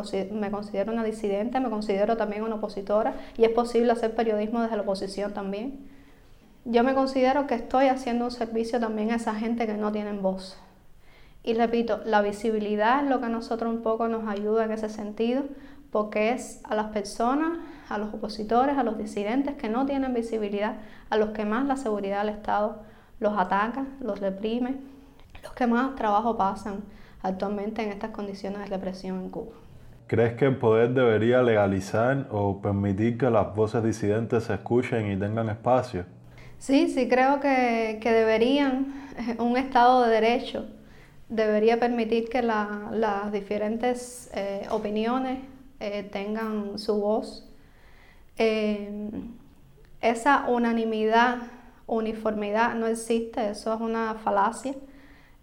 considero 0.51 0.91
una 0.91 1.03
disidente, 1.03 1.61
me 1.61 1.69
considero 1.69 2.17
también 2.17 2.43
una 2.43 2.55
opositora 2.55 3.13
y 3.37 3.45
es 3.45 3.51
posible 3.51 3.93
hacer 3.93 4.15
periodismo 4.15 4.61
desde 4.61 4.75
la 4.75 4.81
oposición 4.81 5.33
también. 5.33 5.87
Yo 6.65 6.83
me 6.83 6.93
considero 6.93 7.47
que 7.47 7.55
estoy 7.55 7.87
haciendo 7.87 8.25
un 8.25 8.31
servicio 8.31 8.81
también 8.81 9.11
a 9.11 9.15
esa 9.15 9.33
gente 9.33 9.65
que 9.65 9.75
no 9.75 9.93
tienen 9.93 10.21
voz. 10.21 10.57
Y 11.41 11.53
repito, 11.53 12.01
la 12.05 12.21
visibilidad 12.21 13.03
es 13.03 13.09
lo 13.09 13.19
que 13.19 13.27
a 13.27 13.29
nosotros 13.29 13.73
un 13.73 13.81
poco 13.81 14.09
nos 14.09 14.27
ayuda 14.27 14.65
en 14.65 14.71
ese 14.71 14.89
sentido, 14.89 15.43
porque 15.89 16.31
es 16.31 16.59
a 16.65 16.75
las 16.75 16.87
personas, 16.87 17.59
a 17.87 17.97
los 17.97 18.13
opositores, 18.13 18.77
a 18.77 18.83
los 18.83 18.97
disidentes 18.97 19.55
que 19.55 19.69
no 19.69 19.85
tienen 19.85 20.13
visibilidad, 20.13 20.77
a 21.09 21.15
los 21.15 21.29
que 21.29 21.45
más 21.45 21.65
la 21.65 21.77
seguridad 21.77 22.25
del 22.25 22.33
Estado 22.33 22.81
los 23.19 23.37
ataca, 23.37 23.85
los 24.01 24.19
reprime 24.19 24.94
los 25.45 25.53
que 25.53 25.67
más 25.67 25.95
trabajo 25.95 26.35
pasan 26.35 26.83
actualmente 27.21 27.83
en 27.83 27.89
estas 27.89 28.09
condiciones 28.09 28.61
de 28.61 28.65
represión 28.65 29.21
en 29.21 29.29
Cuba. 29.29 29.53
¿Crees 30.07 30.33
que 30.33 30.45
el 30.45 30.57
poder 30.57 30.89
debería 30.93 31.41
legalizar 31.43 32.27
o 32.31 32.61
permitir 32.61 33.17
que 33.17 33.29
las 33.29 33.55
voces 33.55 33.83
disidentes 33.83 34.45
se 34.45 34.55
escuchen 34.55 35.11
y 35.11 35.17
tengan 35.17 35.49
espacio? 35.49 36.05
Sí, 36.57 36.89
sí 36.89 37.07
creo 37.07 37.39
que, 37.39 37.99
deberían, 38.03 38.93
un 39.39 39.55
Estado 39.57 40.03
de 40.03 40.09
Derecho 40.09 40.65
debería 41.29 41.79
permitir 41.79 42.29
que 42.29 42.41
las 42.41 43.31
diferentes 43.31 44.29
eh, 44.33 44.67
opiniones 44.69 45.39
eh, 45.79 46.03
tengan 46.11 46.77
su 46.79 46.99
voz. 46.99 47.47
Eh, 48.37 49.09
esa 50.01 50.45
unanimidad, 50.47 51.37
uniformidad 51.87 52.75
no 52.75 52.87
existe, 52.87 53.49
eso 53.49 53.73
es 53.73 53.81
una 53.81 54.15
falacia 54.15 54.73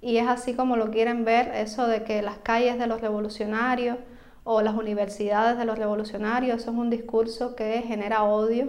y 0.03 0.17
es 0.17 0.27
así 0.27 0.55
como 0.55 0.77
lo 0.77 0.91
quieren 0.91 1.25
ver, 1.25 1.53
eso 1.55 1.87
de 1.87 2.03
que 2.03 2.23
las 2.23 2.39
calles 2.39 2.77
de 2.77 2.89
los 2.89 3.01
revolucionarios 3.01 3.99
o 4.43 4.61
las 4.61 4.75
universidades 4.75 5.57
de 5.57 5.65
los 5.65 5.79
revolucionarios, 5.79 6.61
eso 6.61 6.73
es 6.73 6.77
un 6.77 6.91
discurso 6.91 7.55
que 7.55 7.81
genera 7.83 8.25
odio 8.25 8.69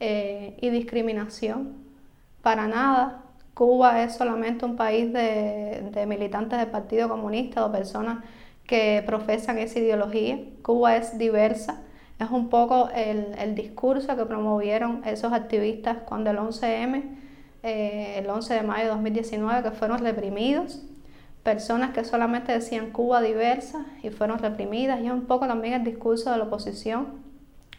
eh, 0.00 0.56
y 0.62 0.70
discriminación. 0.70 1.74
Para 2.40 2.66
nada, 2.66 3.24
Cuba 3.52 4.02
es 4.02 4.16
solamente 4.16 4.64
un 4.64 4.76
país 4.76 5.12
de, 5.12 6.06
militantes 6.08 6.58
del 6.58 6.68
Partido 6.68 7.10
Comunista 7.10 7.66
o 7.66 7.70
personas 7.70 8.24
que 8.66 9.02
profesan 9.04 9.58
esa 9.58 9.78
ideología. 9.78 10.38
Cuba 10.62 10.96
es 10.96 11.18
diversa. 11.18 11.82
Es 12.18 12.30
un 12.30 12.48
poco 12.48 12.88
el, 12.94 13.34
el 13.38 13.54
discurso 13.54 14.16
que 14.16 14.24
promovieron 14.24 15.02
esos 15.04 15.34
activistas 15.34 15.98
cuando 16.06 16.30
el 16.30 16.38
11M 16.38 17.19
eh, 17.62 18.14
el 18.18 18.28
11 18.28 18.54
de 18.54 18.62
mayo 18.62 18.84
de 18.84 18.90
2019 18.90 19.62
que 19.62 19.70
fueron 19.70 19.98
reprimidos, 19.98 20.82
personas 21.42 21.90
que 21.90 22.04
solamente 22.04 22.52
decían 22.52 22.90
Cuba 22.90 23.20
diversa 23.22 23.86
y 24.02 24.10
fueron 24.10 24.38
reprimidas, 24.38 25.00
y 25.02 25.10
un 25.10 25.26
poco 25.26 25.46
también 25.46 25.74
el 25.74 25.84
discurso 25.84 26.30
de 26.30 26.38
la 26.38 26.44
oposición. 26.44 27.20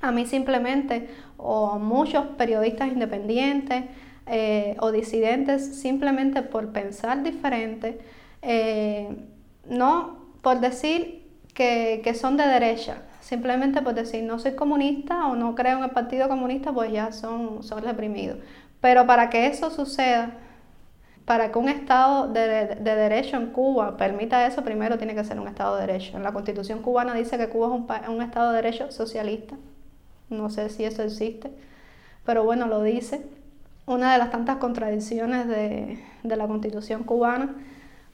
A 0.02 0.12
mí 0.12 0.26
simplemente, 0.26 1.10
o 1.38 1.78
muchos 1.78 2.26
periodistas 2.38 2.92
independientes 2.92 3.86
eh, 4.28 4.76
o 4.80 4.92
disidentes, 4.92 5.80
simplemente 5.80 6.42
por 6.42 6.72
pensar 6.72 7.24
diferente, 7.24 8.00
eh, 8.42 9.16
no 9.70 10.26
por 10.42 10.60
decir 10.60 11.28
que, 11.54 12.02
que 12.04 12.14
son 12.16 12.38
de 12.38 12.48
derecha, 12.48 13.04
simplemente 13.20 13.82
por 13.82 13.94
decir 13.94 14.24
no 14.24 14.40
soy 14.40 14.54
comunista 14.54 15.28
o 15.28 15.36
no 15.36 15.54
creo 15.54 15.78
en 15.78 15.84
el 15.84 15.92
Partido 15.92 16.28
Comunista, 16.28 16.74
pues 16.74 16.92
ya 16.92 17.12
son, 17.12 17.62
son 17.64 17.84
reprimidos. 17.84 18.38
Pero 18.82 19.06
para 19.06 19.30
que 19.30 19.48
eso 19.48 19.70
suceda, 19.70 20.32
para 21.26 21.52
que 21.52 21.60
un 21.60 21.70
Estado 21.70 22.28
de, 22.28 22.76
derecho 22.76 23.38
en 23.38 23.52
Cuba 23.52 23.96
permita 23.96 24.46
eso, 24.46 24.64
primero 24.64 24.98
tiene 24.98 25.16
que 25.16 25.24
ser 25.24 25.40
un 25.40 25.48
Estado 25.48 25.76
de 25.76 25.88
derecho. 25.88 26.18
En 26.18 26.24
la 26.24 26.34
Constitución 26.34 26.82
cubana 26.82 27.14
dice 27.14 27.38
que 27.38 27.48
Cuba 27.48 27.68
es 27.68 28.10
un, 28.10 28.22
Estado 28.22 28.50
de 28.50 28.56
derecho 28.58 28.92
socialista. 28.92 29.56
No 30.30 30.50
sé 30.50 30.70
si 30.70 30.84
eso 30.84 31.04
existe, 31.04 31.52
pero 32.26 32.44
bueno, 32.44 32.68
lo 32.68 32.82
dice. 32.82 33.22
Una 33.88 34.14
de 34.14 34.20
las 34.20 34.32
tantas 34.32 34.58
contradicciones 34.58 35.48
de, 35.48 36.00
la 36.24 36.48
Constitución 36.48 37.04
cubana, 37.04 37.56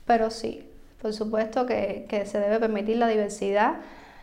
pero 0.05 0.31
sí, 0.31 0.65
por 1.01 1.13
supuesto 1.13 1.65
que 1.65 2.23
se 2.25 2.39
debe 2.39 2.59
permitir 2.59 2.97
la 2.97 3.07
diversidad 3.07 3.75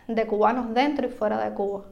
de 0.08 0.26
cubanos 0.26 0.74
dentro 0.74 1.06
y 1.06 1.10
fuera 1.10 1.42
de 1.42 1.54
Cuba. 1.54 1.84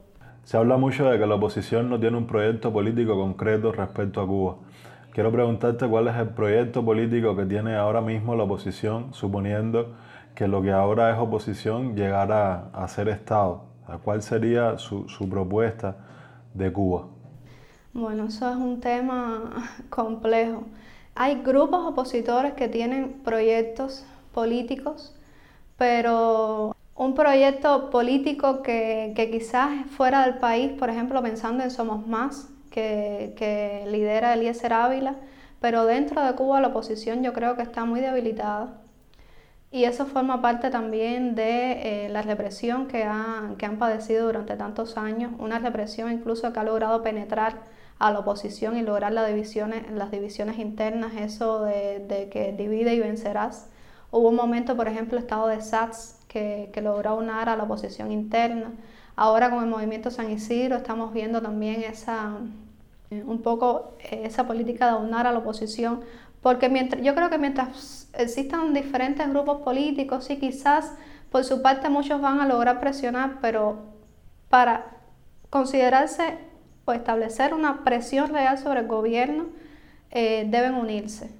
Se 0.44 0.56
habla 0.56 0.76
mucho 0.76 1.08
de 1.08 1.18
que 1.18 1.26
la 1.26 1.36
oposición 1.36 1.88
no 1.88 2.00
tiene 2.00 2.16
un 2.16 2.26
proyecto 2.26 2.72
político 2.72 3.16
concreto 3.16 3.70
respecto 3.70 4.20
a 4.20 4.26
Cuba. 4.26 4.56
Quiero 5.12 5.30
preguntarte 5.30 5.86
cuál 5.86 6.08
es 6.08 6.16
el 6.16 6.30
proyecto 6.30 6.84
político 6.84 7.36
que 7.36 7.44
tiene 7.46 7.76
ahora 7.76 8.00
mismo 8.00 8.34
la 8.34 8.42
oposición, 8.42 9.14
suponiendo 9.14 9.94
que 10.34 10.48
lo 10.48 10.60
que 10.60 10.72
ahora 10.72 11.12
es 11.12 11.18
oposición 11.18 11.94
llegara 11.94 12.70
a 12.72 12.88
ser 12.88 13.08
Estado. 13.08 13.64
¿Cuál 14.02 14.22
sería 14.22 14.78
su, 14.78 15.08
su 15.08 15.28
propuesta 15.28 15.96
de 16.54 16.72
Cuba? 16.72 17.06
Bueno, 17.92 18.24
eso 18.24 18.50
es 18.50 18.56
un 18.56 18.80
tema 18.80 19.52
complejo. 19.90 20.64
Hay 21.14 21.42
grupos 21.42 21.86
opositores 21.86 22.54
que 22.54 22.68
tienen 22.68 23.20
proyectos 23.22 24.04
políticos, 24.32 25.14
pero 25.76 26.71
un 26.94 27.14
proyecto 27.14 27.90
político 27.90 28.62
que, 28.62 29.14
quizás 29.32 29.70
fuera 29.96 30.24
del 30.24 30.38
país, 30.38 30.72
por 30.72 30.90
ejemplo, 30.90 31.22
pensando 31.22 31.62
en 31.64 31.70
Somos 31.70 32.06
Más, 32.06 32.48
que, 32.70 33.34
que 33.36 33.84
lidera 33.88 34.34
Eliezer 34.34 34.72
Ávila, 34.72 35.16
pero 35.60 35.86
dentro 35.86 36.22
de 36.22 36.34
Cuba 36.34 36.60
la 36.60 36.68
oposición 36.68 37.22
yo 37.22 37.32
creo 37.32 37.56
que 37.56 37.62
está 37.62 37.84
muy 37.84 38.00
debilitada. 38.00 38.78
Y 39.70 39.84
eso 39.84 40.04
forma 40.04 40.42
parte 40.42 40.68
también 40.68 41.34
de 41.34 42.04
eh, 42.04 42.08
la 42.10 42.20
represión 42.20 42.88
que, 42.88 43.08
que 43.56 43.66
han 43.66 43.78
padecido 43.78 44.26
durante 44.26 44.54
tantos 44.56 44.98
años, 44.98 45.32
una 45.38 45.58
represión 45.58 46.12
incluso 46.12 46.52
que 46.52 46.60
ha 46.60 46.64
logrado 46.64 47.02
penetrar 47.02 47.60
a 47.98 48.10
la 48.10 48.18
oposición 48.18 48.76
y 48.76 48.82
lograr 48.82 49.12
las 49.12 49.26
divisiones, 49.28 49.90
las 49.92 50.10
divisiones 50.10 50.58
internas, 50.58 51.14
eso 51.16 51.62
de, 51.62 52.00
de 52.00 52.28
que 52.28 52.52
divide 52.52 52.94
y 52.94 53.00
vencerás. 53.00 53.70
Hubo 54.10 54.28
un 54.28 54.36
momento, 54.36 54.76
por 54.76 54.88
ejemplo, 54.88 55.18
estado 55.18 55.46
de 55.46 55.62
SATS, 55.62 56.18
que, 56.32 56.70
que 56.72 56.80
logró 56.80 57.16
unar 57.16 57.48
a 57.48 57.56
la 57.56 57.64
oposición 57.64 58.10
interna. 58.10 58.72
Ahora 59.16 59.50
con 59.50 59.62
el 59.62 59.68
movimiento 59.68 60.10
San 60.10 60.30
Isidro 60.30 60.76
estamos 60.76 61.12
viendo 61.12 61.42
también 61.42 61.82
esa, 61.82 62.38
eh, 63.10 63.22
un 63.26 63.42
poco 63.42 63.96
eh, 64.00 64.22
esa 64.24 64.46
política 64.46 64.88
de 64.88 65.04
unar 65.04 65.26
a 65.26 65.32
la 65.32 65.40
oposición, 65.40 66.00
porque 66.40 66.68
mientras, 66.68 67.02
yo 67.02 67.14
creo 67.14 67.28
que 67.28 67.38
mientras 67.38 68.08
existan 68.14 68.72
diferentes 68.72 69.28
grupos 69.28 69.60
políticos, 69.62 70.24
sí 70.24 70.38
quizás 70.38 70.94
por 71.30 71.44
su 71.44 71.60
parte 71.60 71.88
muchos 71.88 72.20
van 72.20 72.40
a 72.40 72.46
lograr 72.46 72.80
presionar, 72.80 73.38
pero 73.40 73.76
para 74.48 74.86
considerarse 75.50 76.38
o 76.84 76.92
establecer 76.92 77.54
una 77.54 77.84
presión 77.84 78.30
real 78.30 78.58
sobre 78.58 78.80
el 78.80 78.86
gobierno, 78.86 79.46
eh, 80.10 80.46
deben 80.48 80.74
unirse. 80.74 81.30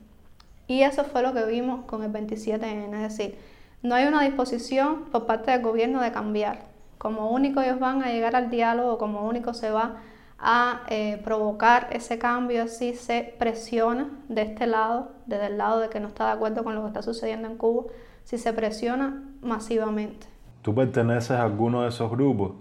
Y 0.67 0.83
eso 0.83 1.05
fue 1.05 1.23
lo 1.23 1.35
que 1.35 1.45
vimos 1.45 1.85
con 1.87 2.03
el 2.03 2.13
27N, 2.13 2.95
es 2.95 3.17
decir, 3.17 3.39
no 3.83 3.95
hay 3.95 4.07
una 4.07 4.23
disposición 4.23 5.05
por 5.11 5.27
parte 5.27 5.51
del 5.51 5.63
gobierno 5.63 6.01
de 6.01 6.13
cambiar. 6.13 6.61
Como 6.99 7.31
único 7.31 7.61
ellos 7.61 7.81
van 7.81 8.03
a 8.03 8.13
llegar 8.13 8.37
al 8.37 8.51
diálogo, 8.51 8.99
como 8.99 9.27
único 9.27 9.55
se 9.55 9.71
va 9.71 9.97
a 10.39 10.83
eh, 10.89 11.21
provocar 11.25 11.89
ese 11.93 12.19
cambio 12.19 12.69
si 12.69 12.95
se 12.95 13.35
presiona 13.39 14.09
de 14.29 14.43
este 14.43 14.67
lado, 14.67 15.13
desde 15.27 15.47
el 15.47 15.59
lado 15.59 15.81
de 15.81 15.89
que 15.89 16.01
no 16.01 16.09
está 16.09 16.27
de 16.27 16.33
acuerdo 16.33 16.65
con 16.65 16.75
lo 16.75 16.83
que 16.83 16.89
está 16.89 17.03
sucediendo 17.03 17.49
en 17.49 17.57
Cuba, 17.57 17.85
si 18.25 18.39
se 18.39 18.53
presiona 18.53 19.23
masivamente. 19.41 20.27
¿Tú 20.63 20.75
perteneces 20.75 21.33
a 21.33 21.43
alguno 21.43 21.83
de 21.83 21.89
esos 21.89 22.11
grupos? 22.11 22.53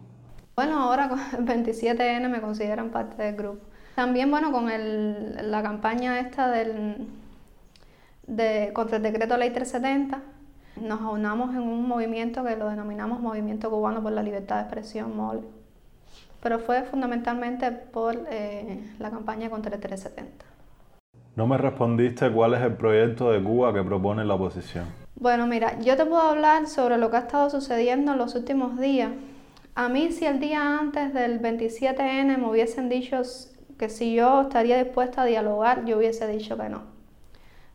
Bueno, 0.55 0.79
ahora 0.81 1.09
con 1.09 1.19
el 1.19 1.45
27N 1.45 2.29
me 2.29 2.41
consideran 2.41 2.89
parte 2.89 3.21
del 3.21 3.35
grupo. 3.35 3.65
También, 3.95 4.31
bueno, 4.31 4.51
con 4.51 4.67
la 4.67 5.63
campaña 5.63 6.19
esta 6.19 6.49
del, 6.49 7.07
de, 8.25 8.71
contra 8.73 8.97
el 8.97 9.03
decreto 9.03 9.37
ley 9.37 9.51
370, 9.51 10.21
nos 10.75 11.01
aunamos 11.01 11.51
en 11.51 11.61
un 11.61 11.87
movimiento 11.87 12.43
que 12.43 12.55
lo 12.55 12.69
denominamos 12.69 13.19
Movimiento 13.19 13.69
Cubano 13.69 14.01
por 14.01 14.11
la 14.11 14.23
Libertad 14.23 14.57
de 14.57 14.61
Expresión, 14.63 15.15
MOLE. 15.15 15.41
Pero 16.41 16.59
fue 16.59 16.83
fundamentalmente 16.83 17.71
por 17.71 18.17
eh, 18.29 18.83
la 18.99 19.11
campaña 19.11 19.49
contra 19.49 19.75
el 19.75 19.81
370. 19.81 20.45
No 21.35 21.47
me 21.47 21.57
respondiste 21.57 22.31
cuál 22.31 22.53
es 22.55 22.61
el 22.61 22.73
proyecto 22.73 23.31
de 23.31 23.41
Cuba 23.43 23.73
que 23.73 23.83
propone 23.83 24.25
la 24.25 24.35
oposición. 24.35 24.85
Bueno, 25.15 25.45
mira, 25.47 25.79
yo 25.79 25.95
te 25.95 26.05
puedo 26.05 26.21
hablar 26.21 26.67
sobre 26.67 26.97
lo 26.97 27.11
que 27.11 27.17
ha 27.17 27.21
estado 27.21 27.49
sucediendo 27.49 28.13
en 28.13 28.17
los 28.17 28.35
últimos 28.35 28.79
días. 28.79 29.11
A 29.75 29.87
mí 29.87 30.11
si 30.11 30.25
el 30.25 30.39
día 30.39 30.79
antes 30.79 31.13
del 31.13 31.41
27N 31.41 32.37
me 32.37 32.49
hubiesen 32.49 32.89
dicho 32.89 33.21
que 33.77 33.89
si 33.89 34.13
yo 34.13 34.41
estaría 34.41 34.83
dispuesta 34.83 35.21
a 35.21 35.25
dialogar, 35.25 35.85
yo 35.85 35.97
hubiese 35.97 36.27
dicho 36.27 36.57
que 36.57 36.69
no. 36.69 36.83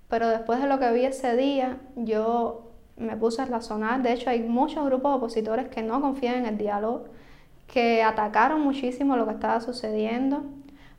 Pero 0.08 0.28
después 0.28 0.60
de 0.60 0.68
lo 0.68 0.78
que 0.78 0.92
vi 0.92 1.04
ese 1.04 1.36
día, 1.36 1.78
yo 1.96 2.65
me 2.96 3.16
puse 3.16 3.42
a 3.42 3.44
razonar. 3.46 4.02
De 4.02 4.12
hecho, 4.12 4.30
hay 4.30 4.42
muchos 4.42 4.84
grupos 4.86 5.16
opositores 5.16 5.68
que 5.68 5.82
no 5.82 6.00
confían 6.00 6.36
en 6.36 6.46
el 6.46 6.58
diálogo, 6.58 7.04
que 7.66 8.02
atacaron 8.02 8.60
muchísimo 8.60 9.16
lo 9.16 9.26
que 9.26 9.34
estaba 9.34 9.60
sucediendo. 9.60 10.44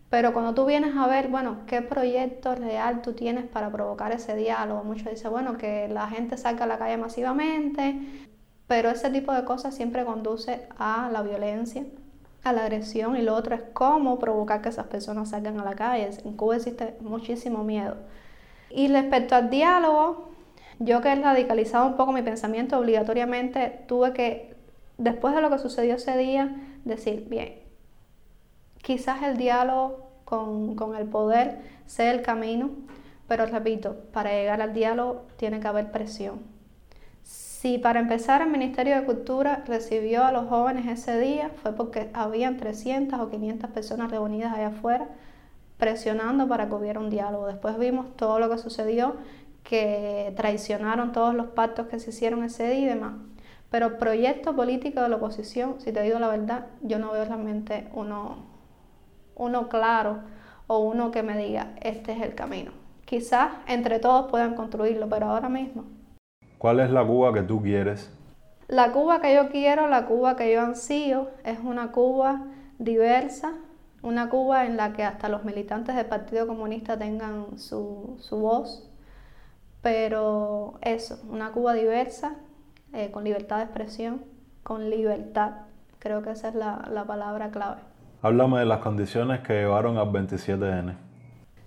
Pero 0.09 0.31
cuando 0.33 0.53
tú 0.53 0.65
vienes 0.65 0.95
a 0.95 1.07
ver, 1.07 1.27
bueno, 1.27 1.59
qué 1.67 1.81
proyecto 1.81 2.55
real 2.55 3.01
tú 3.01 3.13
tienes 3.13 3.45
para 3.45 3.69
provocar 3.71 4.11
ese 4.13 4.35
diálogo, 4.35 4.83
muchos 4.83 5.09
dicen, 5.09 5.31
bueno, 5.31 5.57
que 5.57 5.89
la 5.89 6.07
gente 6.07 6.37
salga 6.37 6.63
a 6.63 6.67
la 6.67 6.77
calle 6.77 6.97
masivamente, 6.97 7.99
pero 8.67 8.89
ese 8.89 9.09
tipo 9.09 9.33
de 9.33 9.43
cosas 9.43 9.75
siempre 9.75 10.05
conduce 10.05 10.67
a 10.77 11.09
la 11.11 11.23
violencia, 11.23 11.83
a 12.43 12.53
la 12.53 12.61
agresión 12.61 13.17
y 13.17 13.21
lo 13.21 13.35
otro 13.35 13.55
es 13.55 13.63
cómo 13.73 14.17
provocar 14.17 14.61
que 14.61 14.69
esas 14.69 14.87
personas 14.87 15.29
salgan 15.31 15.59
a 15.59 15.65
la 15.65 15.75
calle. 15.75 16.09
En 16.23 16.37
Cuba 16.37 16.55
existe 16.55 16.95
muchísimo 17.01 17.65
miedo. 17.65 17.97
Y 18.69 18.87
respecto 18.87 19.35
al 19.35 19.49
diálogo, 19.49 20.26
yo 20.79 21.01
que 21.01 21.11
he 21.11 21.15
radicalizado 21.15 21.87
un 21.87 21.95
poco 21.95 22.11
mi 22.11 22.21
pensamiento, 22.21 22.77
obligatoriamente 22.77 23.83
tuve 23.87 24.13
que, 24.13 24.55
después 24.97 25.35
de 25.35 25.41
lo 25.41 25.49
que 25.49 25.59
sucedió 25.59 25.95
ese 25.95 26.17
día, 26.17 26.55
decir, 26.85 27.25
bien, 27.29 27.55
quizás 28.81 29.23
el 29.23 29.37
diálogo 29.37 30.09
con, 30.25 30.75
con 30.75 30.95
el 30.95 31.07
poder 31.07 31.59
sea 31.85 32.11
el 32.11 32.21
camino, 32.21 32.69
pero 33.27 33.45
repito, 33.45 33.95
para 34.13 34.31
llegar 34.31 34.61
al 34.61 34.73
diálogo 34.73 35.25
tiene 35.37 35.59
que 35.59 35.67
haber 35.67 35.91
presión. 35.91 36.39
Si 37.23 37.79
para 37.79 37.99
empezar 37.99 38.41
el 38.41 38.49
Ministerio 38.49 38.95
de 38.95 39.03
Cultura 39.03 39.63
recibió 39.65 40.23
a 40.23 40.31
los 40.31 40.47
jóvenes 40.47 40.85
ese 40.87 41.19
día, 41.19 41.49
fue 41.61 41.73
porque 41.73 42.09
habían 42.13 42.57
300 42.57 43.19
o 43.19 43.29
500 43.29 43.71
personas 43.71 44.11
reunidas 44.11 44.53
allá 44.53 44.67
afuera 44.67 45.07
presionando 45.77 46.47
para 46.47 46.67
que 46.67 46.75
hubiera 46.75 46.99
un 46.99 47.09
diálogo. 47.09 47.47
Después 47.47 47.77
vimos 47.77 48.15
todo 48.15 48.39
lo 48.39 48.49
que 48.49 48.57
sucedió 48.57 49.15
que 49.67 50.33
traicionaron 50.37 51.11
todos 51.11 51.35
los 51.35 51.47
pactos 51.47 51.87
que 51.87 51.99
se 51.99 52.11
hicieron 52.11 52.41
ese 52.43 52.69
día 52.69 52.79
y 52.79 52.85
demás. 52.85 53.15
Pero 53.69 53.97
proyecto 53.97 54.55
político 54.55 55.01
de 55.01 55.09
la 55.09 55.17
oposición, 55.17 55.81
si 55.81 55.91
te 55.91 56.01
digo 56.03 56.19
la 56.19 56.29
verdad, 56.29 56.67
yo 56.81 56.99
no 56.99 57.11
veo 57.11 57.25
realmente 57.25 57.89
uno, 57.93 58.45
uno 59.35 59.67
claro 59.67 60.19
o 60.67 60.79
uno 60.79 61.11
que 61.11 61.21
me 61.21 61.37
diga, 61.37 61.73
este 61.81 62.13
es 62.13 62.21
el 62.21 62.33
camino. 62.33 62.71
Quizás 63.03 63.51
entre 63.67 63.99
todos 63.99 64.31
puedan 64.31 64.55
construirlo, 64.55 65.09
pero 65.09 65.27
ahora 65.27 65.49
mismo. 65.49 65.83
¿Cuál 66.57 66.79
es 66.79 66.89
la 66.89 67.05
Cuba 67.05 67.33
que 67.33 67.41
tú 67.41 67.61
quieres? 67.61 68.09
La 68.69 68.93
Cuba 68.93 69.19
que 69.19 69.35
yo 69.35 69.49
quiero, 69.49 69.89
la 69.89 70.05
Cuba 70.05 70.37
que 70.37 70.53
yo 70.53 70.61
ansío, 70.61 71.27
es 71.43 71.59
una 71.59 71.91
Cuba 71.91 72.45
diversa, 72.79 73.53
una 74.01 74.29
Cuba 74.29 74.65
en 74.65 74.77
la 74.77 74.93
que 74.93 75.03
hasta 75.03 75.27
los 75.27 75.43
militantes 75.43 75.93
del 75.97 76.05
Partido 76.05 76.47
Comunista 76.47 76.97
tengan 76.97 77.59
su, 77.59 78.15
su 78.21 78.37
voz, 78.37 78.86
pero 79.81 80.75
eso, 80.81 81.19
una 81.29 81.51
Cuba 81.51 81.73
diversa, 81.73 82.35
eh, 82.93 83.11
con 83.11 83.23
libertad 83.23 83.57
de 83.57 83.63
expresión, 83.63 84.23
con 84.63 84.89
libertad. 84.89 85.51
Creo 85.99 86.21
que 86.21 86.31
esa 86.31 86.49
es 86.49 86.55
la, 86.55 87.03
palabra 87.07 87.51
clave. 87.51 87.81
Háblame 88.21 88.59
de 88.59 88.65
las 88.65 88.79
condiciones 88.79 89.41
que 89.41 89.53
llevaron 89.53 89.97
al 89.97 90.11
27N. 90.11 90.95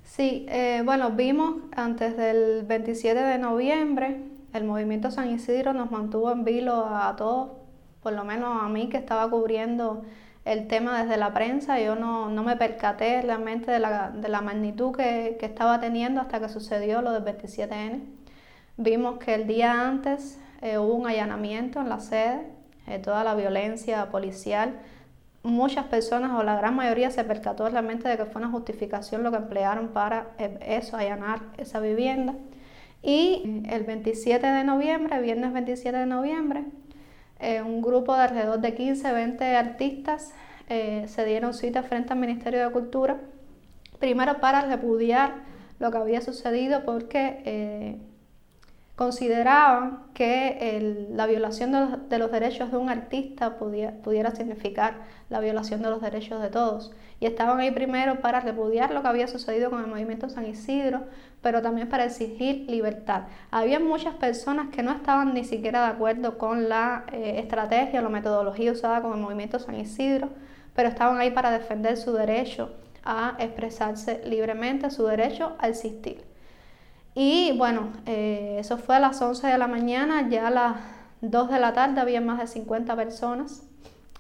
Sí, 0.02 0.47
eh, 0.49 0.83
bueno, 0.85 1.11
vimos 1.11 1.57
antes 1.76 2.17
del 2.17 2.64
27 2.67 3.21
de 3.21 3.38
noviembre, 3.38 4.21
el 4.52 4.64
movimiento 4.64 5.11
San 5.11 5.31
Isidro 5.31 5.73
nos 5.73 5.90
mantuvo 5.93 6.33
en 6.33 6.45
vilo 6.45 6.85
a, 6.85 7.14
todos, 7.17 7.50
por 8.02 8.12
lo 8.12 8.25
menos 8.25 8.62
a 8.62 8.69
mí 8.69 8.88
que 8.88 8.97
estaba 8.97 9.31
cubriendo 9.31 10.02
el 10.44 10.68
tema 10.68 11.02
desde 11.02 11.16
la 11.16 11.32
prensa, 11.35 11.78
yo 11.80 11.94
no, 11.97 12.28
me 12.28 12.56
percaté 12.56 13.20
realmente 13.23 13.70
de 13.70 13.78
la, 13.78 14.11
de 14.11 14.28
la 14.28 14.40
magnitud 14.40 14.94
que, 14.97 15.38
estaba 15.40 15.80
teniendo 15.80 16.20
hasta 16.20 16.40
que 16.40 16.49
sucedió 16.49 17.02
lo 17.02 17.12
del 17.12 17.25
27N. 17.25 18.00
Vimos 18.76 19.18
que 19.18 19.35
el 19.35 19.47
día 19.47 19.87
antes 19.87 20.38
eh, 20.62 20.78
hubo 20.78 20.94
un 20.94 21.06
allanamiento 21.06 21.80
en 21.80 21.88
la 21.90 22.00
sede, 22.00 22.47
eh, 22.87 22.99
toda 22.99 23.23
la 23.25 23.35
violencia 23.35 24.11
policial. 24.11 24.78
Muchas 25.42 25.87
personas 25.87 26.32
o 26.38 26.42
la 26.42 26.56
gran 26.56 26.75
mayoría 26.75 27.11
se 27.11 27.25
percató 27.25 27.68
realmente 27.68 28.09
de 28.09 28.16
que 28.16 28.25
fue 28.25 28.40
una 28.42 28.50
justificación 28.50 29.23
lo 29.23 29.30
que 29.30 29.38
emplearon 29.38 29.88
para 29.88 30.28
eh, 30.38 30.59
eso, 30.66 30.97
allanar 30.97 31.40
esa 31.59 31.80
vivienda. 31.80 32.35
Y 33.02 33.62
el 33.68 33.85
27 33.85 34.47
de 34.47 34.64
noviembre, 34.64 35.20
viernes 35.20 35.52
27 35.52 35.97
de 35.97 36.06
noviembre, 36.06 36.64
eh, 37.40 37.62
un 37.62 37.80
grupo 37.82 38.14
de 38.14 38.23
alrededor 38.23 38.61
de 38.61 38.75
15, 38.75 39.12
20 39.12 39.56
artistas 39.56 40.32
eh, 40.68 41.06
se 41.09 41.25
dieron 41.25 41.54
cita 41.54 41.82
frente 41.82 42.12
al 42.12 42.18
Ministerio 42.18 42.64
de 42.64 42.73
Cultura, 42.73 43.18
primero 43.99 44.40
para 44.40 44.62
repudiar 44.62 45.35
lo 45.78 45.90
que 45.90 45.99
había 45.99 46.20
sucedido 46.20 46.85
porque 46.85 47.42
eh, 47.44 47.97
consideraban 49.00 50.02
que 50.12 51.09
la 51.11 51.25
violación 51.25 51.73
de 52.11 52.19
los, 52.19 52.30
derechos 52.30 52.71
de 52.71 52.76
un 52.76 52.90
artista 52.90 53.57
pudiera 53.59 54.30
significar 54.33 54.92
la 55.30 55.40
violación 55.40 55.80
de 55.80 55.88
los 55.88 56.02
derechos 56.02 56.42
de 56.42 56.50
todos. 56.50 56.92
Y 57.19 57.25
estaban 57.25 57.61
ahí 57.61 57.71
primero 57.71 58.21
para 58.21 58.40
repudiar 58.40 58.90
lo 58.90 59.00
que 59.00 59.09
había 59.09 59.26
sucedido 59.26 59.71
con 59.71 59.80
el 59.80 59.87
movimiento 59.87 60.28
San 60.28 60.47
Isidro, 60.47 61.04
pero 61.40 61.62
también 61.62 61.88
para 61.88 62.04
exigir 62.04 62.69
libertad. 62.69 63.23
Había 63.50 63.80
muchas 63.80 64.16
personas 64.16 64.69
que 64.69 64.83
no 64.83 64.92
estaban 64.92 65.33
ni 65.33 65.45
siquiera 65.45 65.80
de 65.87 65.92
acuerdo 65.92 66.37
con 66.37 66.69
la 66.69 67.07
eh, 67.11 67.37
estrategia 67.38 68.00
o 68.00 68.02
la 68.02 68.11
metodología 68.11 68.71
usada 68.71 69.00
con 69.00 69.14
el 69.14 69.19
movimiento 69.19 69.59
San 69.59 69.76
Isidro, 69.76 70.28
pero 70.75 70.90
estaban 70.90 71.19
ahí 71.19 71.30
para 71.30 71.50
defender 71.52 71.97
su 71.97 72.12
derecho 72.12 72.75
a 73.02 73.37
expresarse 73.38 74.21
libremente, 74.26 74.90
su 74.90 75.07
derecho 75.07 75.57
a 75.59 75.69
existir. 75.69 76.29
Y 77.14 77.57
bueno, 77.59 77.88
eh, 78.07 78.57
eso 78.61 78.79
fue 78.79 78.97
a 78.97 79.00
las 79.00 79.21
11 79.21 79.47
de 79.47 79.59
la 79.59 79.67
mañana, 79.67 80.29
ya 80.29 80.47
a 80.47 80.50
las 80.50 80.76
2 81.23 81.50
de 81.50 81.59
la 81.59 81.73
tarde 81.73 82.00
había 82.00 82.21
más 82.21 82.38
de 82.38 82.47
50 82.47 82.95
personas 82.97 83.62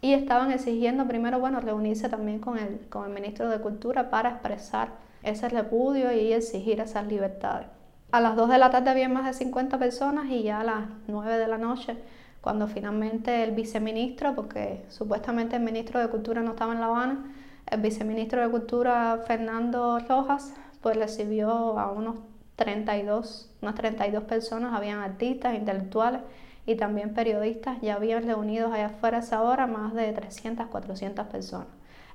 y 0.00 0.12
estaban 0.12 0.50
exigiendo 0.50 1.06
primero, 1.06 1.38
bueno, 1.38 1.60
reunirse 1.60 2.08
también 2.08 2.40
con 2.40 2.58
el, 2.58 2.80
con 2.88 3.06
el 3.06 3.12
ministro 3.12 3.48
de 3.48 3.60
Cultura 3.60 4.10
para 4.10 4.30
expresar 4.30 4.88
ese 5.22 5.48
repudio 5.48 6.12
y 6.12 6.32
exigir 6.32 6.80
esas 6.80 7.06
libertades. 7.06 7.68
A 8.10 8.20
las 8.20 8.34
2 8.34 8.48
de 8.50 8.58
la 8.58 8.70
tarde 8.70 8.90
había 8.90 9.08
más 9.08 9.24
de 9.24 9.34
50 9.34 9.78
personas 9.78 10.26
y 10.26 10.42
ya 10.42 10.60
a 10.60 10.64
las 10.64 10.84
9 11.06 11.36
de 11.38 11.46
la 11.46 11.58
noche, 11.58 11.96
cuando 12.40 12.66
finalmente 12.66 13.44
el 13.44 13.52
viceministro, 13.52 14.34
porque 14.34 14.84
supuestamente 14.88 15.56
el 15.56 15.62
ministro 15.62 16.00
de 16.00 16.08
Cultura 16.08 16.42
no 16.42 16.52
estaba 16.52 16.72
en 16.72 16.80
La 16.80 16.86
Habana, 16.86 17.32
el 17.66 17.80
viceministro 17.80 18.40
de 18.40 18.48
Cultura 18.50 19.20
Fernando 19.26 20.00
Rojas, 20.00 20.54
pues 20.80 20.96
recibió 20.96 21.78
a 21.78 21.92
unos 21.92 22.16
32, 22.60 23.50
unas 23.62 23.74
32 23.74 24.24
personas, 24.24 24.74
habían 24.74 25.00
artistas, 25.00 25.54
intelectuales 25.54 26.20
y 26.66 26.76
también 26.76 27.14
periodistas, 27.14 27.80
ya 27.80 27.94
habían 27.94 28.22
reunidos 28.24 28.72
allá 28.72 28.86
afuera 28.86 29.16
a 29.16 29.20
esa 29.20 29.42
hora 29.42 29.66
más 29.66 29.94
de 29.94 30.12
300, 30.12 30.66
400 30.66 31.26
personas. 31.26 31.68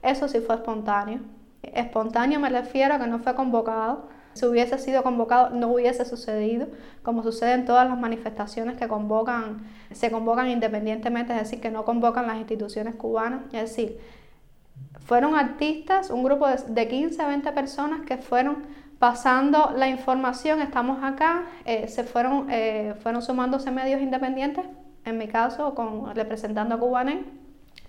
Eso 0.03 0.27
sí 0.27 0.39
fue 0.39 0.55
espontáneo. 0.55 1.19
Espontáneo 1.63 2.39
me 2.39 2.49
refiero 2.49 2.93
a 2.93 2.99
que 2.99 3.07
no 3.07 3.17
fue 3.19 3.33
convocado. 3.33 4.07
Si 4.33 4.45
hubiese 4.45 4.77
sido 4.77 5.01
convocado, 5.01 5.49
no 5.49 5.69
hubiese 5.69 6.05
sucedido, 6.05 6.67
como 7.01 7.23
sucede 7.23 7.53
en 7.53 7.65
todas 7.65 7.89
las 7.89 7.97
manifestaciones 7.97 8.77
que 8.77 8.87
convocan, 8.87 9.65
se 9.91 10.11
convocan 10.11 10.49
independientemente, 10.49 11.33
es 11.33 11.39
decir, 11.39 11.59
que 11.59 11.71
no 11.71 11.85
convocan 11.85 12.27
las 12.27 12.37
instituciones 12.37 12.95
cubanas. 12.95 13.41
Es 13.51 13.61
decir, 13.71 13.99
fueron 14.99 15.35
artistas, 15.35 16.11
un 16.11 16.23
grupo 16.23 16.47
de, 16.47 16.57
de 16.67 16.87
15 16.87 17.25
20 17.25 17.51
personas 17.51 18.01
que 18.05 18.17
fueron 18.17 18.84
Pasando 18.99 19.73
la 19.75 19.89
información, 19.89 20.61
estamos 20.61 21.03
acá, 21.03 21.43
eh, 21.65 21.87
se 21.89 22.05
fueron, 22.05 22.47
eh, 22.49 22.95
fueron 23.03 23.21
sumándose 23.21 23.69
medios 23.69 24.01
independientes, 24.01 24.65
en 25.03 25.17
mi 25.17 25.27
caso, 25.27 25.75
con, 25.75 26.15
representando 26.15 26.75
a 26.75 26.79
Cubanen, 26.79 27.25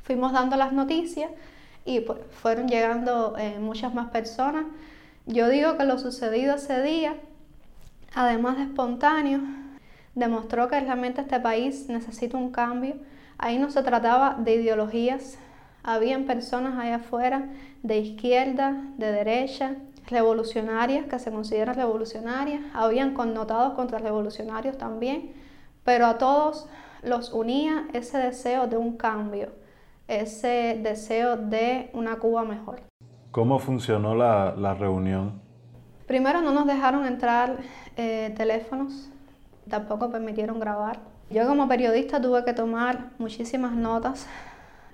fuimos 0.02 0.32
dando 0.32 0.56
las 0.56 0.72
noticias 0.72 1.30
y 1.84 2.00
pues, 2.00 2.18
fueron 2.30 2.66
llegando 2.66 3.36
eh, 3.38 3.58
muchas 3.60 3.94
más 3.94 4.10
personas. 4.10 4.64
Yo 5.26 5.48
digo 5.48 5.76
que 5.76 5.84
lo 5.84 5.98
sucedido 5.98 6.56
ese 6.56 6.82
día, 6.82 7.14
además 8.14 8.56
de 8.56 8.64
espontáneo, 8.64 9.40
demostró 10.16 10.68
que 10.68 10.80
realmente 10.80 11.20
este 11.20 11.38
país 11.38 11.88
necesita 11.88 12.36
un 12.36 12.50
cambio. 12.50 12.96
Ahí 13.38 13.58
no 13.58 13.70
se 13.70 13.82
trataba 13.82 14.36
de 14.38 14.56
ideologías, 14.56 15.38
habían 15.84 16.24
personas 16.24 16.76
allá 16.78 16.96
afuera 16.96 17.48
de 17.84 17.98
izquierda, 17.98 18.82
de 18.96 19.12
derecha, 19.12 19.76
revolucionarias, 20.08 21.06
que 21.06 21.18
se 21.18 21.32
consideran 21.32 21.74
revolucionarias, 21.74 22.62
habían 22.74 23.14
connotados 23.14 23.74
contra 23.74 23.98
revolucionarios 23.98 24.78
también, 24.78 25.32
pero 25.84 26.06
a 26.06 26.18
todos 26.18 26.68
los 27.02 27.32
unía 27.32 27.86
ese 27.92 28.18
deseo 28.18 28.66
de 28.66 28.76
un 28.76 28.96
cambio, 28.96 29.50
ese 30.08 30.78
deseo 30.82 31.36
de 31.36 31.90
una 31.92 32.16
Cuba 32.16 32.44
mejor. 32.44 32.82
¿Cómo 33.32 33.58
funcionó 33.58 34.14
la, 34.14 34.74
reunión? 34.74 35.40
Primero 36.06 36.40
no 36.40 36.52
nos 36.52 36.66
dejaron 36.66 37.04
entrar 37.04 37.58
eh, 37.96 38.32
teléfonos, 38.36 39.10
tampoco 39.68 40.10
permitieron 40.10 40.60
grabar. 40.60 41.00
Yo 41.28 41.46
como 41.48 41.66
periodista 41.66 42.20
tuve 42.20 42.44
que 42.44 42.52
tomar 42.52 43.10
muchísimas 43.18 43.72
notas, 43.72 44.28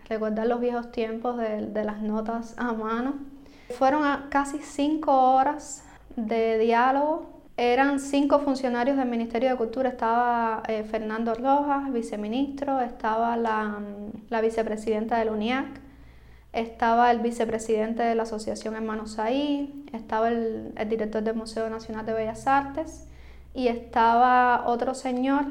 recordar 0.08 0.46
los 0.46 0.60
viejos 0.60 0.90
tiempos 0.90 1.36
de 1.36 1.84
las 1.84 2.00
notas 2.00 2.54
a 2.58 2.72
mano 2.72 3.31
fueron 3.72 4.02
casi 4.28 4.58
cinco 4.58 5.34
horas 5.34 5.84
de 6.16 6.58
diálogo. 6.58 7.26
Eran 7.56 8.00
cinco 8.00 8.38
funcionarios 8.38 8.96
del 8.96 9.08
Ministerio 9.08 9.50
de 9.50 9.56
Cultura. 9.56 9.90
Estaba 9.90 10.62
eh, 10.68 10.84
Fernando 10.84 11.34
Rojas, 11.34 11.92
viceministro, 11.92 12.80
estaba 12.80 13.36
la, 13.36 13.80
vicepresidenta 14.40 15.18
del 15.18 15.30
UNIAC, 15.30 15.66
estaba 16.52 17.10
el 17.10 17.20
vicepresidente 17.20 18.02
de 18.02 18.14
la 18.14 18.22
Asociación 18.22 18.74
Hermanos 18.74 19.18
Ahí, 19.18 19.84
estaba 19.92 20.28
el, 20.28 20.72
director 20.88 21.22
del 21.22 21.36
Museo 21.36 21.68
Nacional 21.68 22.06
de 22.06 22.14
Bellas 22.14 22.46
Artes 22.46 23.06
y 23.54 23.68
estaba 23.68 24.64
otro 24.66 24.94
señor 24.94 25.44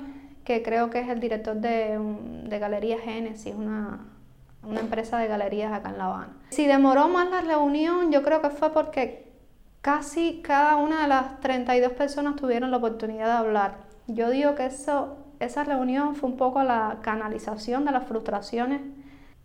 que 0.44 0.64
creo 0.64 0.90
que 0.90 1.02
es 1.02 1.10
el 1.10 1.20
director 1.20 1.56
de, 1.56 2.00
de 2.46 2.60
Galería 2.60 2.98
Génesis, 2.98 3.54
una, 3.56 4.11
una 4.64 4.80
empresa 4.80 5.18
de 5.18 5.28
galerías 5.28 5.74
acá 5.74 5.90
en 5.90 5.98
La 5.98 6.06
Habana. 6.06 6.34
Si 6.50 6.68
demoró 6.68 7.08
más 7.08 7.30
la 7.30 7.42
reunión, 7.42 8.12
yo 8.12 8.24
creo 8.24 8.42
que 8.42 8.50
fue 8.50 8.72
porque 8.74 9.32
casi 9.82 10.42
cada 10.44 10.76
una 10.78 11.02
de 11.02 11.08
las 11.08 11.40
32 11.40 11.94
personas 11.94 12.36
tuvieron 12.36 12.72
la 12.72 12.78
oportunidad 12.78 13.26
de 13.26 13.48
hablar. 13.48 13.78
Yo 14.08 14.30
digo 14.30 14.56
que 14.56 14.66
eso, 14.66 15.18
esa 15.40 15.64
reunión 15.64 16.16
fue 16.16 16.30
un 16.30 16.38
poco 16.38 16.64
la 16.64 17.00
canalización 17.02 17.86
de 17.86 17.92
las 17.92 18.06
frustraciones 18.06 18.82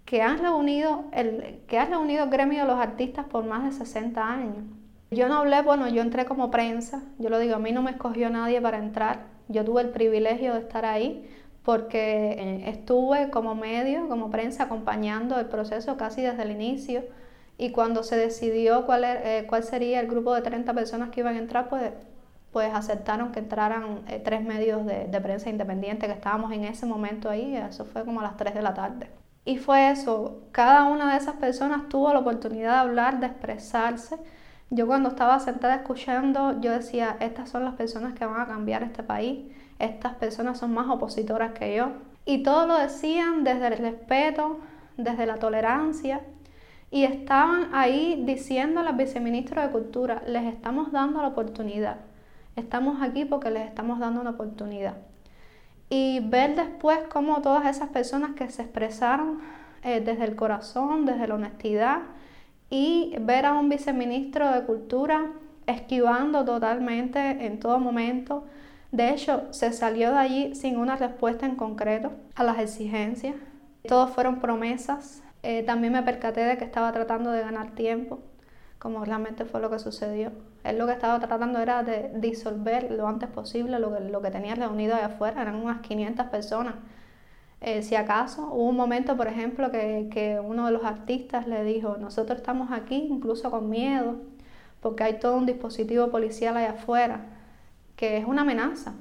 que 0.05 0.23
han 0.23 0.39
reunido 0.39 1.05
el, 1.13 1.61
que 1.67 1.79
ha 1.79 1.85
reunido 1.85 2.25
el 2.25 2.31
gremio 2.31 2.63
de 2.63 2.69
los 2.69 2.79
artistas 2.79 3.27
por 3.27 3.45
más 3.45 3.65
de 3.65 3.73
60 3.73 4.25
años. 4.25 4.65
Yo 5.11 5.29
no 5.29 5.37
hablé, 5.39 5.63
bueno, 5.63 5.89
yo 5.89 6.03
entré 6.03 6.25
como 6.25 6.51
prensa, 6.51 7.03
yo 7.19 7.29
lo 7.29 7.39
digo, 7.39 7.57
a 7.57 7.59
mí 7.59 7.73
no 7.73 7.83
me 7.83 7.93
escogió 7.93 8.29
nadie 8.31 8.61
para 8.61 8.79
entrar, 8.79 9.27
yo 9.49 9.65
tuve 9.65 9.83
el 9.83 9.91
privilegio 9.91 10.53
de 10.55 10.61
estar 10.61 10.85
ahí, 10.85 11.29
porque 11.67 12.37
eh, 12.39 12.71
estuve 12.71 13.29
como 13.31 13.57
medio, 13.57 14.09
como 14.09 14.31
prensa, 14.31 14.63
acompañando 14.63 15.41
el 15.41 15.47
proceso 15.47 15.97
casi 15.97 16.23
desde 16.23 16.45
el 16.45 16.53
inicio 16.53 17.03
y 17.59 17.73
cuando 17.73 18.05
se 18.05 18.17
decidió 18.17 18.87
cuál, 18.87 19.03
eh, 19.05 19.47
cuál 19.49 19.65
sería 19.65 19.99
el 19.99 20.07
grupo 20.07 20.33
de 20.33 20.43
30 20.43 20.73
personas 20.75 21.11
que 21.11 21.21
iban 21.21 21.35
a 21.35 21.39
entrar, 21.39 21.69
pues, 21.69 21.91
pues 22.53 22.73
aceptaron 22.73 23.33
que 23.33 23.41
entraran 23.41 24.03
eh, 24.07 24.23
tres 24.25 24.45
medios 24.45 24.87
de, 24.87 25.09
de, 25.09 25.21
prensa 25.21 25.51
independiente 25.51 26.07
que 26.07 26.13
estábamos 26.13 26.53
en 26.53 26.63
ese 26.63 26.87
momento 26.87 27.29
ahí, 27.29 27.57
eso 27.57 27.85
fue 27.85 28.05
como 28.05 28.21
a 28.21 28.23
las 28.23 28.37
3 28.37 28.55
de 28.55 28.63
la 28.63 28.73
tarde. 28.73 29.11
Y 29.45 29.59
fue 29.59 29.91
eso, 29.91 30.43
cada 30.53 30.85
una 30.85 31.11
de 31.13 31.19
esas 31.19 31.35
personas 31.35 31.89
tuvo 31.89 32.13
la 32.13 32.21
oportunidad 32.21 32.75
de 32.75 32.79
hablar, 32.79 33.19
de 33.19 33.27
expresarse. 33.27 34.19
Yo 34.71 34.87
cuando 34.87 35.09
estaba 35.09 35.41
sentada 35.41 35.75
escuchando, 35.75 36.61
yo 36.61 36.71
decía, 36.71 37.17
estas 37.19 37.51
son 37.51 37.65
las 37.65 37.75
personas 37.75 38.15
que 38.15 38.25
van 38.25 38.41
a 38.41 38.47
cambiar 38.47 38.85
este 38.85 39.03
país 39.03 39.47
estas 39.79 40.15
personas 40.15 40.59
son 40.59 40.73
más 40.73 40.89
opositoras 40.89 41.53
que 41.53 41.77
yo. 41.77 41.89
Y 42.25 42.43
todo 42.43 42.67
lo 42.67 42.77
decían 42.79 43.45
desde 43.45 43.69
el 43.69 43.79
respeto, 43.79 44.59
desde 44.97 45.27
la 45.27 45.37
tolerancia. 45.37 46.23
Y 46.91 47.05
estaban 47.05 47.75
ahí 47.75 48.23
diciendo 48.25 48.81
a 48.81 48.83
los 48.83 48.97
viceministros 48.97 49.65
de 49.65 49.71
Cultura, 49.71 50.23
les 50.27 50.45
estamos 50.45 50.93
dando 50.93 51.21
la 51.21 51.29
oportunidad. 51.29 51.99
Estamos 52.57 53.03
aquí 53.03 53.25
porque 53.25 53.51
les 53.51 53.67
estamos 53.67 53.99
dando 53.99 54.21
una 54.21 54.31
oportunidad. 54.31 54.97
Y 55.89 56.21
ver 56.21 56.57
después 56.57 56.99
cómo 57.13 57.43
todas 57.43 57.67
esas 57.67 57.91
personas 57.91 58.33
que 58.33 58.49
se 58.49 58.63
expresaron 58.63 59.41
eh, 59.83 60.01
desde 60.01 60.25
el 60.25 60.35
corazón, 60.35 61.07
desde 61.07 61.29
la 61.29 61.35
honestidad, 61.35 62.01
y 62.71 63.15
ver 63.21 63.47
a 63.47 63.53
un 63.53 63.69
viceministro 63.69 64.51
de 64.51 64.65
Cultura 64.65 65.27
esquivando 65.67 66.45
totalmente 66.45 67.47
en 67.47 67.61
todo 67.61 67.79
momento 67.79 68.45
de 68.97 69.11
hecho, 69.11 69.43
se 69.51 69.73
salió 69.73 70.11
de 70.11 70.19
allí 70.19 70.55
sin 70.55 70.79
una 70.79 70.97
respuesta 70.97 71.45
en 71.45 71.55
concreto 71.57 72.13
a 72.35 72.43
las 72.45 72.59
exigencias. 72.59 73.37
Todos 73.87 74.11
fueron 74.11 74.41
promesas, 74.41 75.23
Eh, 75.43 75.63
también 75.63 75.93
me 75.93 76.03
percaté 76.03 76.41
de 76.41 76.57
que 76.59 76.65
estaba 76.65 76.91
tratando 76.93 77.31
de 77.31 77.41
ganar 77.41 77.71
tiempo, 77.77 78.19
como 78.81 79.05
realmente 79.05 79.45
fue 79.45 79.61
lo 79.61 79.71
que 79.71 79.79
sucedió. 79.79 80.33
Él 80.65 80.79
lo 80.79 80.87
que 80.87 80.93
estaba 80.93 81.21
tratando 81.21 81.61
era 81.61 81.85
de 81.85 82.11
disolver 82.17 82.91
lo 82.91 83.07
antes 83.07 83.29
posible 83.29 83.79
lo 83.79 84.23
que, 84.23 84.31
tenía 84.31 84.55
reunido 84.57 84.97
allá 84.97 85.07
afuera, 85.07 85.43
eran 85.43 85.57
unas 85.57 85.83
500 85.83 86.27
personas. 86.27 86.75
Eh, 87.61 87.83
si 87.83 87.95
acaso, 87.97 88.49
hubo 88.53 88.69
un 88.71 88.77
momento, 88.77 89.17
por 89.17 89.29
ejemplo, 89.29 89.71
que, 89.71 90.09
que 90.11 90.41
uno 90.41 90.67
de 90.67 90.73
los 90.73 90.85
artistas 90.85 91.47
le 91.47 91.63
dijo, 91.65 91.97
nosotros 91.99 92.39
estamos 92.39 92.73
aquí 92.73 92.97
incluso 93.09 93.51
con 93.51 93.71
miedo, 93.71 94.17
porque 94.81 95.05
hay 95.05 95.21
todo 95.21 95.37
un 95.37 95.47
dispositivo 95.47 96.11
policial 96.11 96.57
allá 96.57 96.71
afuera, 96.73 97.36
que 97.97 98.19
es 98.19 98.27
una 98.27 98.43
amenaza. 98.43 98.95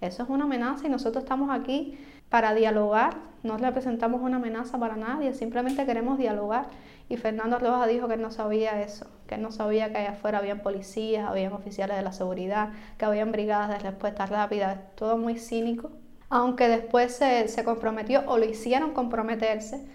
Eso 0.00 0.22
es 0.22 0.28
una 0.28 0.44
amenaza 0.44 0.86
y 0.86 0.90
nosotros 0.90 1.24
estamos 1.24 1.50
aquí 1.50 1.98
para 2.28 2.54
dialogar, 2.54 3.16
no 3.42 3.56
representamos 3.56 4.20
una 4.20 4.36
amenaza 4.36 4.78
para 4.78 4.96
nadie, 4.96 5.32
simplemente 5.34 5.86
queremos 5.86 6.18
dialogar. 6.18 6.66
Y 7.08 7.16
Fernando 7.16 7.58
Roja 7.58 7.86
dijo 7.86 8.06
que 8.06 8.16
no 8.18 8.30
sabía 8.30 8.82
eso, 8.82 9.06
que 9.26 9.38
no 9.38 9.50
sabía 9.50 9.90
que 9.90 9.98
allá 9.98 10.10
afuera 10.10 10.38
habían 10.38 10.60
policías, 10.60 11.26
habían 11.26 11.52
oficiales 11.54 11.96
de 11.96 12.02
la 12.02 12.12
seguridad, 12.12 12.70
que 12.98 13.06
habían 13.06 13.32
brigadas 13.32 13.70
de 13.70 13.78
respuesta 13.78 14.26
rápida, 14.26 14.82
todo 14.94 15.16
muy 15.16 15.38
cínico. 15.38 15.90
Aunque 16.28 16.68
después 16.68 17.14
se, 17.14 17.48
se 17.48 17.64
comprometió 17.64 18.24
o 18.26 18.36
lo 18.36 18.44
hicieron 18.44 18.92
comprometerse 18.92 19.86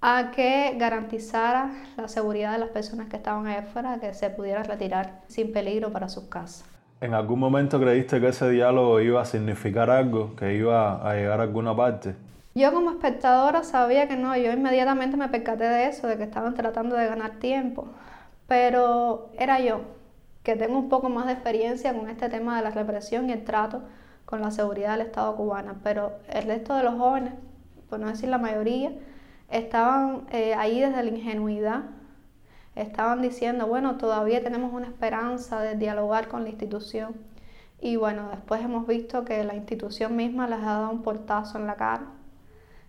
a 0.00 0.30
que 0.30 0.74
garantizara 0.78 1.72
la 1.96 2.06
seguridad 2.06 2.52
de 2.52 2.58
las 2.58 2.68
personas 2.68 3.08
que 3.08 3.16
estaban 3.16 3.48
allá 3.48 3.60
afuera, 3.60 3.98
que 3.98 4.14
se 4.14 4.30
pudieran 4.30 4.64
retirar 4.64 5.22
sin 5.26 5.52
peligro 5.52 5.90
para 5.90 6.08
sus 6.08 6.24
casas. 6.24 6.75
¿En 6.98 7.12
algún 7.12 7.38
momento 7.38 7.78
creíste 7.78 8.20
que 8.22 8.28
ese 8.28 8.48
diálogo 8.48 9.00
iba 9.00 9.20
a 9.20 9.26
significar 9.26 9.90
algo, 9.90 10.34
que 10.34 10.54
iba 10.54 11.06
a 11.06 11.14
llegar 11.14 11.40
a 11.40 11.42
alguna 11.42 11.76
parte? 11.76 12.16
Yo 12.54 12.72
como 12.72 12.90
espectadora 12.90 13.64
sabía 13.64 14.08
que 14.08 14.16
no, 14.16 14.34
yo 14.34 14.50
inmediatamente 14.50 15.18
me 15.18 15.28
percaté 15.28 15.64
de 15.64 15.88
eso, 15.88 16.06
de 16.06 16.16
que 16.16 16.22
estaban 16.22 16.54
tratando 16.54 16.96
de 16.96 17.06
ganar 17.06 17.32
tiempo, 17.32 17.88
pero 18.46 19.28
era 19.38 19.60
yo, 19.60 19.82
que 20.42 20.56
tengo 20.56 20.78
un 20.78 20.88
poco 20.88 21.10
más 21.10 21.26
de 21.26 21.32
experiencia 21.32 21.92
con 21.92 22.08
este 22.08 22.30
tema 22.30 22.56
de 22.56 22.62
la 22.62 22.70
represión 22.70 23.28
y 23.28 23.32
el 23.32 23.44
trato 23.44 23.82
con 24.24 24.40
la 24.40 24.50
seguridad 24.50 24.92
del 24.92 25.06
Estado 25.06 25.36
cubano, 25.36 25.76
pero 25.82 26.12
el 26.30 26.44
resto 26.44 26.74
de 26.74 26.82
los 26.82 26.94
jóvenes, 26.94 27.34
por 27.90 28.00
no 28.00 28.06
decir 28.06 28.30
la 28.30 28.38
mayoría, 28.38 28.92
estaban 29.50 30.22
eh, 30.32 30.54
ahí 30.54 30.80
desde 30.80 31.02
la 31.02 31.10
ingenuidad, 31.10 31.82
estaban 32.76 33.22
diciendo, 33.22 33.66
bueno, 33.66 33.96
todavía 33.96 34.42
tenemos 34.42 34.72
una 34.72 34.86
esperanza 34.86 35.60
de 35.60 35.74
dialogar 35.74 36.28
con 36.28 36.44
la 36.44 36.50
institución. 36.50 37.14
Y 37.80 37.96
bueno, 37.96 38.28
después 38.30 38.62
hemos 38.62 38.86
visto 38.86 39.24
que 39.24 39.42
la 39.44 39.54
institución 39.54 40.14
misma 40.14 40.46
les 40.46 40.60
ha 40.60 40.72
dado 40.72 40.90
un 40.90 41.02
portazo 41.02 41.58
en 41.58 41.66
la 41.66 41.74
cara, 41.74 42.06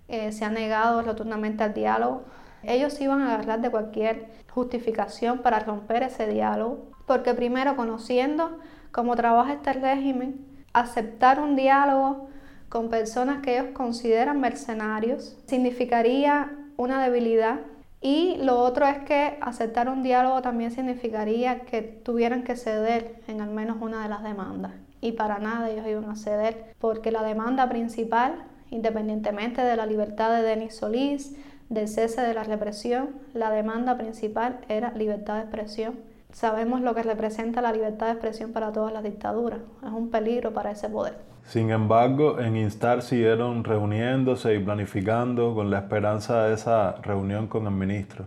eh, 0.07 0.31
se 0.31 0.45
ha 0.45 0.49
negado 0.49 1.01
rotundamente 1.01 1.63
al 1.63 1.73
diálogo. 1.73 2.23
Ellos 2.63 2.99
iban 3.01 3.21
a 3.21 3.33
agarrar 3.33 3.61
de 3.61 3.69
cualquier 3.69 4.29
justificación 4.51 5.39
para 5.39 5.59
romper 5.59 6.03
ese 6.03 6.27
diálogo, 6.27 6.89
porque 7.05 7.33
primero 7.33 7.75
conociendo 7.75 8.59
cómo 8.91 9.15
trabaja 9.15 9.53
este 9.53 9.73
régimen, 9.73 10.45
aceptar 10.73 11.39
un 11.39 11.55
diálogo 11.55 12.29
con 12.69 12.89
personas 12.89 13.41
que 13.41 13.57
ellos 13.57 13.71
consideran 13.73 14.39
mercenarios 14.39 15.37
significaría 15.45 16.51
una 16.75 17.01
debilidad 17.01 17.59
y 18.01 18.37
lo 18.37 18.59
otro 18.59 18.85
es 18.85 18.99
que 18.99 19.37
aceptar 19.41 19.89
un 19.89 20.03
diálogo 20.03 20.41
también 20.41 20.71
significaría 20.71 21.61
que 21.61 21.81
tuvieran 21.81 22.43
que 22.43 22.55
ceder 22.55 23.21
en 23.27 23.41
al 23.41 23.49
menos 23.49 23.77
una 23.81 24.03
de 24.03 24.09
las 24.09 24.23
demandas. 24.23 24.73
Y 25.01 25.13
para 25.13 25.39
nada 25.39 25.69
ellos 25.69 25.87
iban 25.87 26.09
a 26.09 26.15
ceder, 26.15 26.75
porque 26.79 27.11
la 27.11 27.23
demanda 27.23 27.67
principal, 27.69 28.43
independientemente 28.69 29.61
de 29.61 29.75
la 29.75 29.85
libertad 29.85 30.31
de 30.31 30.43
Denis 30.43 30.75
Solís, 30.75 31.35
del 31.69 31.87
cese 31.87 32.21
de 32.21 32.33
la 32.33 32.43
represión, 32.43 33.09
la 33.33 33.51
demanda 33.51 33.97
principal 33.97 34.59
era 34.69 34.91
libertad 34.93 35.35
de 35.35 35.41
expresión. 35.41 35.95
Sabemos 36.31 36.81
lo 36.81 36.93
que 36.93 37.03
representa 37.03 37.61
la 37.61 37.71
libertad 37.71 38.07
de 38.07 38.11
expresión 38.13 38.53
para 38.53 38.71
todas 38.71 38.93
las 38.93 39.03
dictaduras. 39.03 39.59
Es 39.83 39.91
un 39.91 40.09
peligro 40.09 40.53
para 40.53 40.71
ese 40.71 40.89
poder. 40.89 41.17
Sin 41.43 41.71
embargo, 41.71 42.39
en 42.39 42.57
Instar 42.57 43.01
siguieron 43.01 43.63
reuniéndose 43.63 44.55
y 44.55 44.59
planificando 44.59 45.55
con 45.55 45.71
la 45.71 45.79
esperanza 45.79 46.43
de 46.43 46.55
esa 46.55 46.93
reunión 47.01 47.47
con 47.47 47.65
el 47.65 47.71
ministro. 47.71 48.25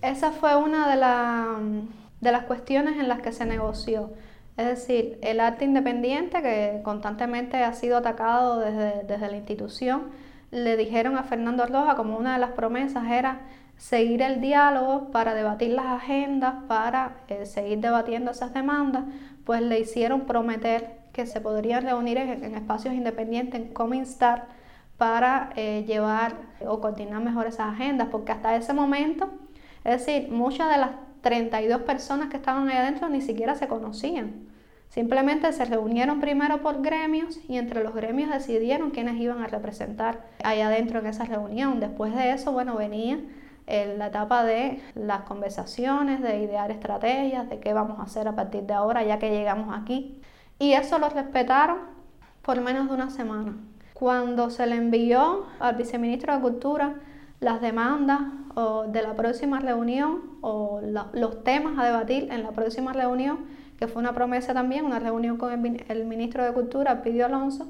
Esa 0.00 0.32
fue 0.32 0.56
una 0.56 0.88
de, 0.88 1.84
de 2.20 2.32
las 2.32 2.44
cuestiones 2.44 2.98
en 2.98 3.08
las 3.08 3.20
que 3.20 3.30
se 3.30 3.44
negoció. 3.44 4.10
Es 4.56 4.66
decir, 4.66 5.18
el 5.22 5.40
arte 5.40 5.64
independiente, 5.64 6.42
que 6.42 6.80
constantemente 6.82 7.62
ha 7.62 7.72
sido 7.74 7.98
atacado 7.98 8.60
desde, 8.60 9.04
desde 9.04 9.30
la 9.30 9.36
institución, 9.36 10.04
le 10.50 10.76
dijeron 10.76 11.16
a 11.16 11.24
Fernando 11.24 11.66
Roja 11.66 11.94
como 11.96 12.16
una 12.16 12.34
de 12.34 12.38
las 12.38 12.50
promesas 12.50 13.10
era 13.10 13.40
seguir 13.82 14.22
el 14.22 14.40
diálogo 14.40 15.10
para 15.10 15.34
debatir 15.34 15.70
las 15.70 15.86
agendas, 15.86 16.54
para 16.68 17.16
eh, 17.26 17.46
seguir 17.46 17.80
debatiendo 17.80 18.30
esas 18.30 18.54
demandas, 18.54 19.02
pues 19.44 19.60
le 19.60 19.80
hicieron 19.80 20.20
prometer 20.20 20.98
que 21.12 21.26
se 21.26 21.40
podrían 21.40 21.82
reunir 21.82 22.16
en, 22.16 22.54
espacios 22.54 22.94
independientes, 22.94 23.60
en 23.60 23.74
Cominstar, 23.74 24.46
para 24.98 25.50
eh, 25.56 25.84
llevar 25.84 26.36
o 26.64 26.80
coordinar 26.80 27.20
mejor 27.24 27.48
esas 27.48 27.74
agendas, 27.74 28.06
porque 28.12 28.30
hasta 28.30 28.54
ese 28.54 28.72
momento, 28.72 29.28
es 29.82 30.06
decir, 30.06 30.30
muchas 30.30 30.70
de 30.70 30.78
las 30.78 30.90
32 31.22 31.82
personas 31.82 32.28
que 32.28 32.36
estaban 32.36 32.68
ahí 32.68 32.76
adentro 32.76 33.08
ni 33.08 33.20
siquiera 33.20 33.56
se 33.56 33.66
conocían. 33.66 34.46
Simplemente 34.90 35.52
se 35.52 35.64
reunieron 35.64 36.20
primero 36.20 36.62
por 36.62 36.82
gremios 36.82 37.40
y 37.48 37.56
entre 37.56 37.82
los 37.82 37.94
gremios 37.96 38.30
decidieron 38.30 38.90
quiénes 38.90 39.16
iban 39.16 39.42
a 39.42 39.48
representar 39.48 40.20
allá 40.44 40.68
adentro 40.68 41.00
en 41.00 41.06
esa 41.06 41.24
reunión. 41.24 41.80
Después 41.80 42.14
de 42.14 42.30
eso, 42.30 42.52
bueno, 42.52 42.76
venía 42.76 43.18
eh, 43.66 43.94
la 43.96 44.08
etapa 44.08 44.44
de 44.44 44.80
las 44.94 45.22
conversaciones, 45.22 46.20
de 46.20 46.40
idear 46.40 46.70
estrategias, 46.70 47.48
de 47.48 47.60
qué 47.60 47.72
vamos 47.72 48.00
a 48.00 48.04
hacer 48.04 48.28
a 48.28 48.34
partir 48.34 48.62
de 48.64 48.74
ahora, 48.74 49.02
ya 49.04 49.18
que 49.18 49.30
llegamos 49.30 49.76
aquí. 49.76 50.20
Y 50.58 50.72
eso 50.72 50.98
lo 50.98 51.08
respetaron 51.08 51.78
por 52.42 52.60
menos 52.60 52.88
de 52.88 52.94
una 52.94 53.10
semana. 53.10 53.56
Cuando 53.94 54.50
se 54.50 54.66
le 54.66 54.76
envió 54.76 55.46
al 55.60 55.76
viceministro 55.76 56.34
de 56.34 56.40
Cultura 56.40 56.94
las 57.40 57.60
demandas 57.60 58.20
de 58.88 59.02
la 59.02 59.14
próxima 59.14 59.58
reunión 59.58 60.20
o 60.42 60.80
los 61.12 61.42
temas 61.42 61.78
a 61.78 61.84
debatir 61.84 62.30
en 62.30 62.42
la 62.42 62.50
próxima 62.50 62.92
reunión, 62.92 63.46
que 63.78 63.88
fue 63.88 64.00
una 64.00 64.14
promesa 64.14 64.54
también, 64.54 64.84
una 64.84 65.00
reunión 65.00 65.36
con 65.36 65.52
el, 65.52 66.04
ministro 66.04 66.44
de 66.44 66.52
Cultura, 66.52 67.02
Pidio 67.02 67.26
Alonso, 67.26 67.66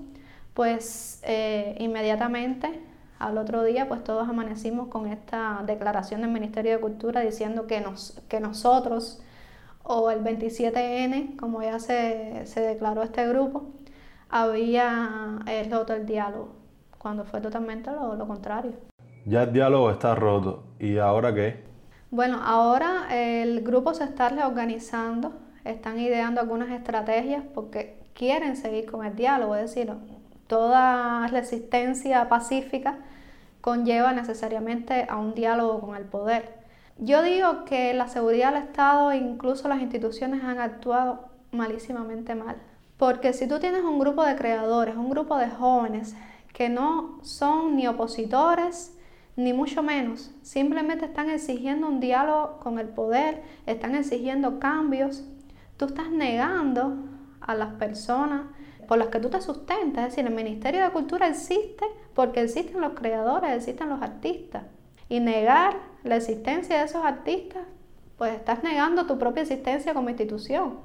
pues 0.53 1.23
eh, 1.25 1.77
inmediatamente 1.79 2.83
al 3.23 3.39
otro 3.39 3.63
día 3.63 3.89
pues 3.89 4.03
todos 4.03 4.29
amanecimos 4.29 4.89
con 4.89 5.07
esta 5.07 5.63
declaración 5.65 6.23
del 6.23 6.31
Ministerio 6.31 6.73
de 6.73 6.81
Cultura 6.81 7.21
diciendo 7.21 7.67
que, 7.67 7.81
nos, 7.81 8.21
que 8.29 8.41
nosotros 8.41 9.23
o 9.85 10.11
el 10.11 10.23
27N, 10.23 11.37
como 11.37 11.63
ya 11.63 11.79
se, 11.79 12.45
declaró 12.57 13.03
este 13.03 13.27
grupo, 13.29 13.71
había 14.29 15.41
eh, 15.47 15.69
roto 15.71 15.93
el 15.95 16.07
diálogo, 16.07 16.55
cuando 16.99 17.25
fue 17.25 17.41
totalmente 17.41 17.91
lo, 17.91 18.27
contrario. 18.27 18.73
Ya 19.25 19.45
el 19.45 19.53
diálogo 19.53 19.91
está 19.91 20.15
roto, 20.15 20.65
¿y 20.79 20.99
ahora 20.99 21.35
qué? 21.35 21.65
Bueno, 22.11 22.41
ahora 22.43 23.07
el 23.11 23.63
grupo 23.63 23.95
se 23.95 24.05
está 24.05 24.29
reorganizando, 24.29 25.33
están 25.65 25.99
ideando 25.99 26.41
algunas 26.41 26.71
estrategias 26.71 27.45
porque 27.55 28.01
quieren 28.15 28.57
seguir 28.57 28.91
con 28.91 29.05
el 29.05 29.15
diálogo, 29.15 29.55
es 29.57 29.63
decir, 29.63 29.93
toda 30.47 31.27
resistencia 31.29 32.29
pacífica 32.29 32.99
conlleva 33.63 34.13
necesariamente 34.13 35.07
a 35.09 35.17
un 35.17 35.35
diálogo 35.35 35.81
con 35.81 35.97
el 35.97 36.05
poder. 36.05 36.61
Yo 36.99 37.23
digo 37.23 37.65
que 37.65 37.95
la 37.95 38.09
seguridad 38.09 38.53
del 38.53 38.65
Estado 38.65 39.13
e 39.13 39.17
incluso 39.17 39.69
las 39.69 39.81
instituciones 39.81 40.45
han 40.45 40.59
actuado 40.59 41.31
malísimamente 41.53 42.35
mal. 42.35 42.57
Porque 42.99 43.33
si 43.33 43.49
tú 43.49 43.59
tienes 43.59 43.83
un 43.83 43.99
grupo 43.99 44.25
de 44.25 44.37
creadores, 44.37 44.97
un 44.97 45.09
grupo 45.09 45.39
de 45.39 45.49
jóvenes 45.49 46.15
que 46.53 46.69
no 46.69 47.19
son 47.23 47.77
ni 47.77 47.87
opositores, 47.87 48.97
ni 49.37 49.53
mucho 49.53 49.83
menos, 49.83 50.31
simplemente 50.43 51.07
están 51.07 51.31
exigiendo 51.31 51.87
un 51.87 52.01
diálogo 52.01 52.59
con 52.59 52.79
el 52.79 52.89
poder, 52.89 53.43
están 53.67 53.95
exigiendo 53.95 54.59
cambios, 54.59 55.25
tú 55.77 55.87
estás 55.87 56.11
negando 56.11 56.97
a 57.41 57.55
las 57.55 57.75
personas 57.75 58.43
por 58.93 58.99
las 58.99 59.09
que 59.09 59.21
tú 59.21 59.31
te 59.31 59.41
sustentas. 59.41 60.05
Es 60.05 60.11
decir, 60.11 60.27
el 60.27 60.35
Ministerio 60.35 60.85
de 60.85 60.91
Cultura 60.91 61.27
existe 61.27 61.87
porque 62.13 62.43
existen 62.43 62.83
los 62.83 62.93
creadores, 62.93 63.51
existen 63.53 63.89
los 63.89 64.03
artistas. 64.03 64.65
Y 65.09 65.19
negar 65.21 65.79
la 66.05 66.17
existencia 66.17 66.77
de 66.77 66.85
esos 66.85 67.03
artistas, 67.03 67.63
pues 68.19 68.35
estás 68.35 68.63
negando 68.63 69.07
tu 69.07 69.19
propia 69.19 69.45
existencia 69.45 69.95
como 69.95 70.11
institución. 70.11 70.81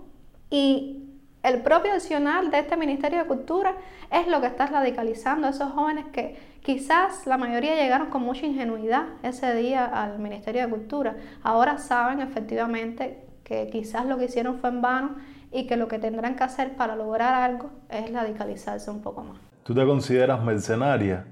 Y 0.49 1.03
el 1.43 1.61
propio 1.63 1.91
accionar 1.91 2.49
de 2.49 2.59
este 2.59 2.77
Ministerio 2.77 3.19
de 3.19 3.25
Cultura 3.25 3.75
es 4.09 4.25
lo 4.29 4.39
que 4.39 4.47
está 4.47 4.67
radicalizando 4.67 5.47
a 5.47 5.49
esos 5.49 5.73
jóvenes 5.73 6.05
que 6.13 6.37
quizás 6.61 7.27
la 7.27 7.37
mayoría 7.37 7.75
llegaron 7.75 8.09
con 8.09 8.21
mucha 8.21 8.45
ingenuidad 8.45 9.03
ese 9.21 9.53
día 9.53 9.83
al 9.83 10.17
Ministerio 10.17 10.61
de 10.61 10.69
Cultura. 10.69 11.17
Ahora 11.43 11.77
saben 11.77 12.21
efectivamente 12.21 13.21
que 13.43 13.67
quizás 13.69 14.05
lo 14.05 14.17
que 14.17 14.25
hicieron 14.25 14.59
fue 14.59 14.69
en 14.69 14.81
vano 14.81 15.15
y 15.51 15.67
que 15.67 15.77
lo 15.77 15.87
que 15.87 15.99
tendrán 15.99 16.35
que 16.35 16.43
hacer 16.43 16.75
para 16.75 16.95
lograr 16.95 17.33
algo 17.33 17.69
es 17.89 18.11
radicalizarse 18.11 18.91
un 18.91 19.01
poco 19.01 19.23
más. 19.23 19.37
¿Tú 19.63 19.73
te 19.73 19.85
consideras 19.85 20.43
mercenaria? 20.43 21.25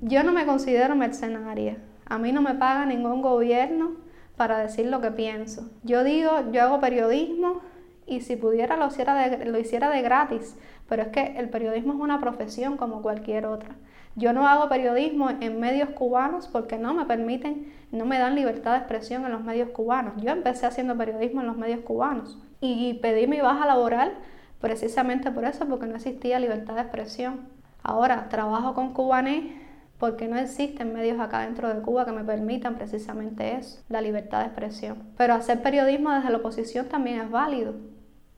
Yo 0.00 0.22
no 0.22 0.32
me 0.32 0.46
considero 0.46 0.94
mercenaria. 0.96 1.78
A 2.06 2.18
mí 2.18 2.32
no 2.32 2.42
me 2.42 2.54
paga 2.54 2.86
ningún 2.86 3.22
gobierno 3.22 3.92
para 4.36 4.58
decir 4.58 4.86
lo 4.86 5.00
que 5.00 5.10
pienso. 5.10 5.70
Yo 5.82 6.04
digo, 6.04 6.50
yo 6.52 6.62
hago 6.62 6.80
periodismo 6.80 7.60
y 8.06 8.20
si 8.20 8.36
pudiera 8.36 8.76
lo 8.76 8.88
hiciera 8.88 9.28
de, 9.28 9.44
lo 9.46 9.58
hiciera 9.58 9.90
de 9.90 10.02
gratis, 10.02 10.56
pero 10.88 11.02
es 11.02 11.08
que 11.08 11.38
el 11.38 11.48
periodismo 11.48 11.92
es 11.92 12.00
una 12.00 12.20
profesión 12.20 12.76
como 12.76 13.02
cualquier 13.02 13.46
otra. 13.46 13.76
Yo 14.14 14.32
no 14.32 14.46
hago 14.46 14.68
periodismo 14.68 15.30
en 15.30 15.58
medios 15.58 15.90
cubanos 15.90 16.48
porque 16.48 16.76
no 16.78 16.92
me 16.92 17.06
permiten, 17.06 17.72
no 17.90 18.04
me 18.04 18.18
dan 18.18 18.34
libertad 18.34 18.72
de 18.72 18.78
expresión 18.78 19.24
en 19.24 19.32
los 19.32 19.42
medios 19.42 19.70
cubanos. 19.70 20.14
Yo 20.22 20.30
empecé 20.30 20.66
haciendo 20.66 20.96
periodismo 20.96 21.40
en 21.40 21.46
los 21.46 21.56
medios 21.56 21.80
cubanos 21.80 22.38
y 22.60 22.94
pedí 22.94 23.26
mi 23.26 23.40
baja 23.40 23.66
laboral 23.66 24.12
precisamente 24.60 25.30
por 25.30 25.44
eso, 25.44 25.66
porque 25.66 25.86
no 25.86 25.96
existía 25.96 26.38
libertad 26.38 26.76
de 26.76 26.82
expresión. 26.82 27.40
Ahora 27.82 28.28
trabajo 28.28 28.74
con 28.74 28.92
cubanes 28.92 29.52
porque 29.98 30.28
no 30.28 30.36
existen 30.36 30.92
medios 30.92 31.20
acá 31.20 31.40
dentro 31.40 31.72
de 31.72 31.80
Cuba 31.80 32.04
que 32.04 32.12
me 32.12 32.24
permitan 32.24 32.74
precisamente 32.74 33.56
eso, 33.56 33.80
la 33.88 34.00
libertad 34.00 34.40
de 34.40 34.46
expresión. 34.46 34.98
Pero 35.16 35.34
hacer 35.34 35.62
periodismo 35.62 36.10
desde 36.10 36.30
la 36.30 36.38
oposición 36.38 36.88
también 36.88 37.20
es 37.20 37.30
válido. 37.30 37.74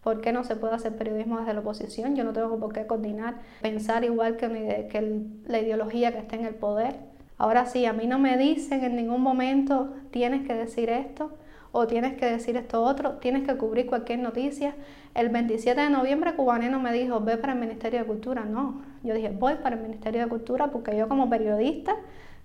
¿Por 0.05 0.21
qué 0.21 0.33
no 0.33 0.45
se 0.45 0.55
puede 0.55 0.75
hacer 0.75 0.95
periodismo 0.95 1.39
desde 1.39 1.55
la 1.55 1.61
oposición? 1.61 2.15
Yo 2.15 2.25
no 2.25 2.35
tengo 2.35 2.61
por 2.61 2.75
qué 2.75 2.87
coordinar, 2.87 3.37
pensar 3.63 4.05
igual 4.05 4.37
que, 4.37 5.25
la 5.47 5.59
ideología 5.59 6.13
que 6.13 6.19
está 6.19 6.37
en 6.37 6.45
el 6.45 6.55
poder. 6.55 6.97
Ahora 7.39 7.65
sí, 7.65 7.87
a 7.87 7.95
mí 7.95 8.07
no 8.07 8.19
me 8.19 8.37
dicen 8.37 8.85
en 8.85 8.97
ningún 8.97 9.23
momento 9.23 9.95
tienes 10.11 10.47
que 10.47 10.53
decir 10.53 10.91
esto 10.91 11.33
o 11.73 11.87
tienes 11.87 12.19
que 12.19 12.27
decir 12.27 12.59
esto 12.59 12.83
otro, 12.83 13.13
tienes 13.13 13.49
que 13.49 13.57
cubrir 13.57 13.87
cualquier 13.87 14.19
noticia. 14.19 14.75
El 15.15 15.31
27 15.31 15.81
de 15.81 15.89
noviembre 15.89 16.35
Cubaneno 16.35 16.81
me 16.81 16.93
dijo, 16.93 17.21
ve 17.21 17.39
para 17.39 17.55
el 17.55 17.59
Ministerio 17.59 18.01
de 18.01 18.05
Cultura. 18.05 18.45
No, 18.45 18.83
yo 19.03 19.15
dije, 19.15 19.31
voy 19.31 19.55
para 19.55 19.77
el 19.77 19.83
Ministerio 19.83 20.21
de 20.21 20.29
Cultura 20.29 20.67
porque 20.71 20.95
yo 20.95 21.09
como 21.09 21.31
periodista, 21.31 21.97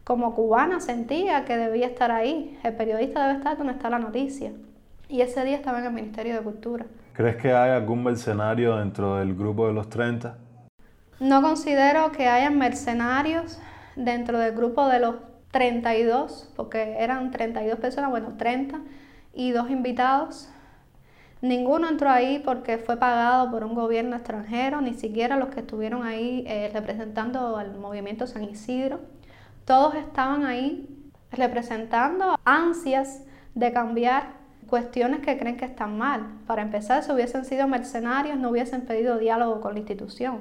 como 0.06 0.34
cubana, 0.34 0.80
sentía 0.80 1.43
que 1.43 1.58
debía 1.58 1.88
estar 1.88 2.10
ahí. 2.10 2.58
El 2.63 2.74
periodista 2.76 3.28
debe 3.28 3.38
estar 3.38 3.58
donde 3.58 3.74
está 3.74 3.89
la 3.89 4.00
noticia. 4.00 4.54
Y 5.10 5.19
ese 5.19 5.43
día 5.43 5.58
estaba 5.58 5.80
en 5.80 5.86
el 5.88 5.91
Ministerio 5.91 6.36
de 6.36 6.41
Cultura. 6.41 6.86
¿Crees 7.20 7.36
que 7.36 7.52
hay 7.52 7.72
algún 7.72 8.02
mercenario 8.02 8.78
dentro 8.78 9.18
del 9.18 9.36
grupo 9.36 9.68
de 9.68 9.74
los 9.74 9.90
30? 9.90 10.38
No 11.20 11.42
considero 11.42 12.14
que 12.14 12.30
haya 12.30 12.50
mercenarios 12.50 13.60
dentro 13.98 14.40
del 14.40 14.56
grupo 14.56 14.88
de 14.88 15.02
los 15.02 15.16
32, 15.52 16.54
porque 16.56 16.96
eran 16.98 17.32
32 17.32 17.78
personas, 17.78 18.10
bueno, 18.10 18.36
30 18.38 18.80
y 19.34 19.52
dos 19.52 19.70
invitados. 19.70 20.48
Ninguno 21.42 21.90
entró 21.90 22.10
ahí 22.10 22.42
porque 22.46 22.78
fue 22.78 22.96
pagado 22.96 23.52
por 23.52 23.66
un 23.66 23.76
gobierno 23.76 24.16
extranjero, 24.16 24.80
ni 24.80 24.94
siquiera 24.94 25.36
los 25.36 25.50
que 25.50 25.60
estuvieron 25.60 26.04
ahí 26.04 26.46
eh, 26.48 26.72
representando 26.72 27.58
al 27.58 27.76
movimiento 27.78 28.28
San 28.28 28.46
Isidro. 28.46 29.02
Todos 29.66 29.94
estaban 29.96 30.46
ahí 30.46 30.88
representando 31.32 32.40
ansias 32.46 33.26
de 33.56 33.74
cambiar 33.74 34.38
cuestiones 34.70 35.20
que 35.20 35.38
creen 35.38 35.58
que 35.58 35.66
están 35.66 35.98
mal. 35.98 36.28
Para 36.48 36.62
empezar, 36.62 37.04
si 37.04 37.12
hubiesen 37.12 37.44
sido 37.44 37.68
mercenarios, 37.68 38.38
no 38.38 38.50
hubiesen 38.50 38.82
pedido 38.82 39.18
diálogo 39.18 39.60
con 39.60 39.74
la 39.74 39.80
institución. 39.80 40.40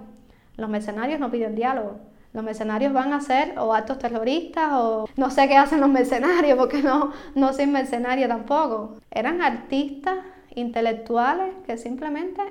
Los 0.56 0.70
mercenarios 0.70 1.18
no 1.18 1.30
piden 1.30 1.54
diálogo. 1.54 1.98
Los 2.32 2.44
mercenarios 2.44 2.92
van 2.92 3.12
a 3.12 3.16
hacer 3.16 3.58
o 3.58 3.74
actos 3.74 3.98
terroristas 3.98 4.70
o 4.74 5.08
no 5.16 5.30
sé 5.30 5.48
qué 5.48 5.56
hacen 5.56 5.80
los 5.80 5.88
mercenarios 5.88 6.58
porque 6.58 6.82
no, 6.82 7.12
no 7.34 7.52
soy 7.52 7.66
mercenaria 7.66 8.28
tampoco. 8.28 8.98
Eran 9.10 9.40
artistas 9.40 10.18
intelectuales 10.54 11.54
que 11.66 11.78
simplemente 11.78 12.42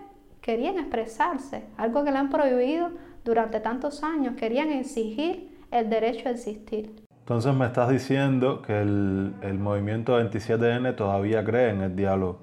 querían 0.41 0.79
expresarse, 0.79 1.65
algo 1.77 2.03
que 2.03 2.11
le 2.11 2.17
han 2.17 2.29
prohibido 2.29 2.91
durante 3.23 3.59
tantos 3.59 4.03
años, 4.03 4.35
querían 4.35 4.71
exigir 4.71 5.49
el 5.71 5.89
derecho 5.89 6.29
a 6.29 6.31
existir. 6.31 7.06
Entonces 7.27 7.53
me 7.53 7.65
estás 7.65 7.89
diciendo 7.89 8.61
que 8.61 8.79
el, 8.79 9.33
el 9.41 9.59
movimiento 9.59 10.17
27N 10.17 10.95
todavía 10.95 11.43
cree 11.43 11.71
en 11.71 11.81
el 11.81 11.93
diálogo, 11.93 12.39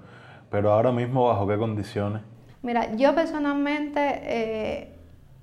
pero 0.51 0.75
ahora 0.75 0.93
mismo 0.93 1.27
bajo 1.27 1.47
qué 1.47 1.57
condiciones? 1.57 2.21
Mira, 2.61 2.95
yo 2.95 3.15
personalmente 3.15 4.21
eh, 4.25 4.95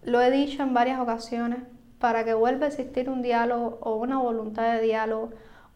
lo 0.04 0.22
he 0.22 0.30
dicho 0.30 0.62
en 0.62 0.76
varias 0.76 1.00
ocasiones, 1.00 1.58
para 1.98 2.24
que 2.24 2.36
vuelva 2.36 2.66
a 2.66 2.68
existir 2.68 3.10
un 3.10 3.24
diálogo 3.24 3.80
o 3.82 3.96
una 3.96 4.20
voluntad 4.20 4.76
de 4.76 4.82
diálogo 4.82 5.32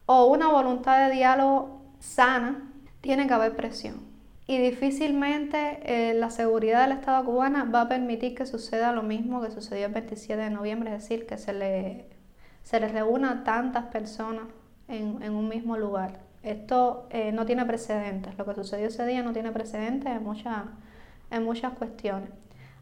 o 0.06 0.28
una 0.28 0.49
voluntad 0.49 1.08
de 1.08 1.15
diálogo 1.15 1.82
sana, 1.97 2.71
tiene 3.01 3.25
que 3.25 3.34
haber 3.34 3.56
presión. 3.56 3.95
Y 4.45 4.60
difícilmente 4.60 5.80
eh, 5.86 6.13
la 6.13 6.30
seguridad 6.30 6.88
del 6.88 6.99
Estado 6.99 7.25
cubana 7.25 7.63
va 7.63 7.82
a 7.82 7.89
permitir 7.89 8.36
que 8.36 8.45
suceda 8.45 8.91
lo 8.91 9.01
mismo 9.01 9.41
que 9.41 9.49
sucedió 9.49 9.88
el 9.88 9.93
27 9.93 10.39
de 10.39 10.51
noviembre, 10.51 10.93
es 10.93 11.01
decir, 11.01 11.25
que 11.25 11.39
se 11.39 11.51
le 11.51 12.14
se 12.65 12.80
les 12.80 12.91
reúna 12.91 13.43
tantas 13.43 13.86
personas 13.86 14.45
en, 14.88 15.34
un 15.34 15.47
mismo 15.47 15.78
lugar. 15.78 16.19
Esto 16.41 17.08
eh, 17.12 17.32
no 17.32 17.45
tiene 17.45 17.63
precedentes, 17.63 18.36
lo 18.38 18.45
que 18.45 18.56
sucedió 18.56 18.88
ese 18.88 19.06
día 19.06 19.21
no 19.21 19.34
tiene 19.34 19.51
precedentes 19.51 20.12
en, 20.12 21.43
muchas 21.43 21.73
cuestiones. 21.73 22.30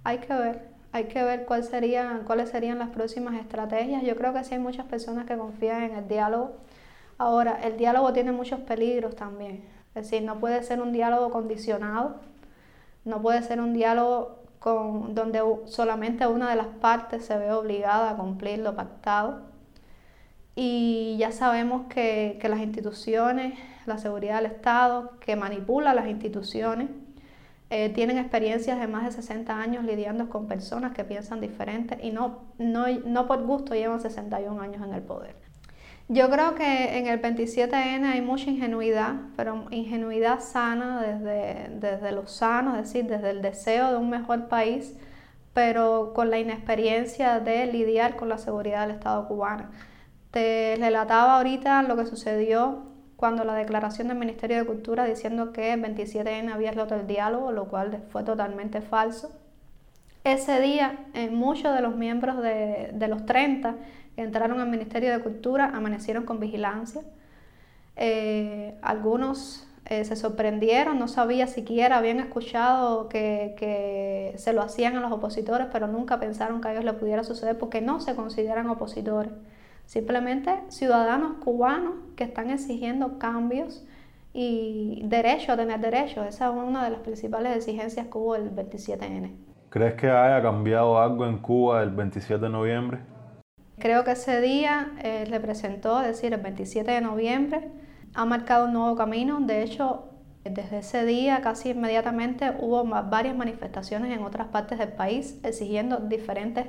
Hay 0.05 0.19
que 0.19 0.33
ver, 0.33 0.69
hay 0.93 1.05
que 1.05 1.21
ver 1.21 1.45
cuál 1.45 1.63
cuáles 2.25 2.49
serían 2.49 2.79
las 2.79 2.89
próximas 2.89 3.35
estrategias. 3.35 4.03
Yo 4.03 4.15
creo 4.15 4.33
que 4.33 4.43
sí 4.45 4.53
hay 4.53 4.61
muchas 4.61 4.85
personas 4.85 5.25
que 5.25 5.37
confían 5.37 5.83
en 5.83 5.95
el 5.97 6.07
diálogo. 6.07 6.53
Ahora, 7.17 7.59
el 7.61 7.75
diálogo 7.77 8.13
tiene 8.13 8.31
muchos 8.31 8.61
peligros 8.61 9.17
también. 9.17 9.65
Es 9.95 10.09
decir, 10.09 10.23
no 10.23 10.39
puede 10.39 10.63
ser 10.63 10.81
un 10.81 10.93
diálogo 10.93 11.29
condicionado, 11.29 12.21
no 13.03 13.21
puede 13.21 13.43
ser 13.43 13.59
un 13.59 13.73
diálogo 13.73 14.43
con, 14.59 15.13
donde 15.13 15.41
solamente 15.65 16.25
una 16.25 16.49
de 16.49 16.55
las 16.55 16.67
partes 16.67 17.25
se 17.25 17.37
ve 17.37 17.51
obligada 17.51 18.11
a 18.11 18.15
cumplir 18.15 18.59
lo 18.59 18.75
pactado 18.77 19.52
y 20.55 21.17
ya 21.17 21.31
sabemos 21.31 21.87
que, 21.87 22.39
las 22.43 22.59
instituciones, 22.59 23.57
la 23.85 23.97
seguridad 23.97 24.37
del 24.37 24.51
Estado, 24.51 25.17
que 25.19 25.35
manipula 25.35 25.93
las 25.93 26.07
instituciones, 26.07 26.89
eh, 27.69 27.89
tienen 27.89 28.19
experiencias 28.19 28.79
de 28.79 28.87
más 28.87 29.03
de 29.05 29.11
60 29.11 29.59
años 29.59 29.83
lidiando 29.83 30.29
con 30.29 30.47
personas 30.47 30.93
que 30.93 31.03
piensan 31.03 31.41
diferente 31.41 31.97
y 32.03 32.11
no, 32.11 32.41
no, 32.59 32.85
no 32.87 33.25
por 33.25 33.43
gusto 33.43 33.73
llevan 33.73 33.99
61 33.99 34.61
años 34.61 34.85
en 34.85 34.93
el 34.93 35.01
poder. 35.01 35.35
Yo 36.09 36.29
creo 36.29 36.53
que 36.53 36.97
en 36.97 37.07
el 37.07 37.21
27N 37.21 38.05
hay 38.05 38.21
mucha 38.21 38.49
ingenuidad, 38.49 39.15
pero 39.35 39.65
ingenuidad 39.71 40.41
sana 40.41 41.01
desde, 41.01 41.69
desde 41.79 42.11
lo 42.11 42.27
sano, 42.27 42.75
es 42.75 42.83
decir, 42.83 43.09
desde 43.09 43.31
el 43.31 43.41
deseo 43.41 43.89
de 43.89 43.97
un 43.97 44.09
mejor 44.09 44.47
país, 44.49 44.95
pero 45.53 46.11
con 46.13 46.29
la 46.29 46.39
inexperiencia 46.39 47.39
de 47.39 47.65
lidiar 47.67 48.17
con 48.17 48.27
la 48.29 48.37
seguridad 48.37 48.85
del 48.85 48.97
Estado 48.97 49.27
cubano. 49.27 49.69
Te 50.33 50.77
relataba 50.79 51.37
ahorita 51.37 51.83
lo 51.83 51.95
que 51.95 52.07
sucedió 52.07 52.79
cuando 53.17 53.43
la 53.43 53.53
declaración 53.53 54.07
del 54.07 54.17
Ministerio 54.17 54.57
de 54.57 54.65
Cultura 54.65 55.05
diciendo 55.05 55.53
que 55.53 55.73
el 55.73 55.83
27N 55.83 56.51
había 56.51 56.71
roto 56.71 56.95
el 56.95 57.05
diálogo, 57.05 57.51
lo 57.51 57.65
cual 57.65 58.03
fue 58.09 58.23
totalmente 58.23 58.81
falso. 58.81 59.29
Ese 60.23 60.59
día, 60.59 61.05
muchos 61.29 61.75
de 61.75 61.83
los 61.83 61.95
miembros 61.95 62.41
de, 62.41 63.07
los 63.07 63.27
30 63.27 63.75
que 64.15 64.23
entraron 64.23 64.59
al 64.59 64.69
Ministerio 64.69 65.11
de 65.11 65.19
Cultura 65.19 65.65
amanecieron 65.71 66.25
con 66.25 66.39
vigilancia. 66.39 67.03
Eh, 67.95 68.73
algunos 68.81 69.67
eh, 69.85 70.03
se 70.03 70.15
sorprendieron, 70.15 70.97
no 70.97 71.07
sabía 71.07 71.45
siquiera, 71.45 71.97
habían 71.97 72.19
escuchado 72.19 73.07
que, 73.07 73.53
que, 73.59 74.33
se 74.37 74.51
lo 74.51 74.63
hacían 74.63 74.95
a 74.95 74.99
los 74.99 75.11
opositores, 75.11 75.67
pero 75.71 75.85
nunca 75.85 76.19
pensaron 76.19 76.59
que 76.59 76.69
a 76.69 76.71
ellos 76.71 76.85
les 76.85 76.95
pudiera 76.95 77.23
suceder 77.23 77.55
porque 77.59 77.81
no 77.81 77.99
se 77.99 78.15
consideran 78.15 78.67
opositores. 78.71 79.31
Simplemente 79.85 80.63
ciudadanos 80.69 81.37
cubanos 81.43 81.95
que 82.15 82.23
están 82.23 82.49
exigiendo 82.49 83.19
cambios 83.19 83.85
y 84.33 85.01
derecho 85.05 85.51
a 85.51 85.57
tener 85.57 85.79
derechos. 85.79 86.25
Esa 86.27 86.49
es 86.49 86.55
una 86.55 86.83
de 86.83 86.91
las 86.91 86.99
principales 87.01 87.55
exigencias 87.55 88.07
que 88.07 88.17
hubo 88.17 88.35
el 88.35 88.53
27N. 88.55 89.31
¿Crees 89.69 89.93
que 89.95 90.09
haya 90.09 90.41
cambiado 90.41 90.99
algo 90.99 91.25
en 91.25 91.37
Cuba 91.37 91.81
el 91.81 91.91
27 91.91 92.43
de 92.43 92.49
noviembre? 92.49 92.99
Creo 93.79 94.03
que 94.03 94.11
ese 94.11 94.39
día 94.39 94.91
eh, 95.03 95.25
representó, 95.29 95.99
es 96.01 96.07
decir, 96.07 96.33
el 96.33 96.41
27 96.41 96.91
de 96.91 97.01
noviembre, 97.01 97.71
ha 98.13 98.25
marcado 98.25 98.65
un 98.65 98.73
nuevo 98.73 98.95
camino. 98.95 99.39
De 99.41 99.63
hecho, 99.63 100.09
desde 100.43 100.79
ese 100.79 101.05
día, 101.05 101.41
casi 101.41 101.69
inmediatamente, 101.71 102.53
hubo 102.59 102.83
varias 102.83 103.35
manifestaciones 103.35 104.15
en 104.15 104.23
otras 104.23 104.47
partes 104.47 104.77
del 104.77 104.89
país 104.89 105.39
exigiendo 105.43 105.97
diferentes 105.97 106.67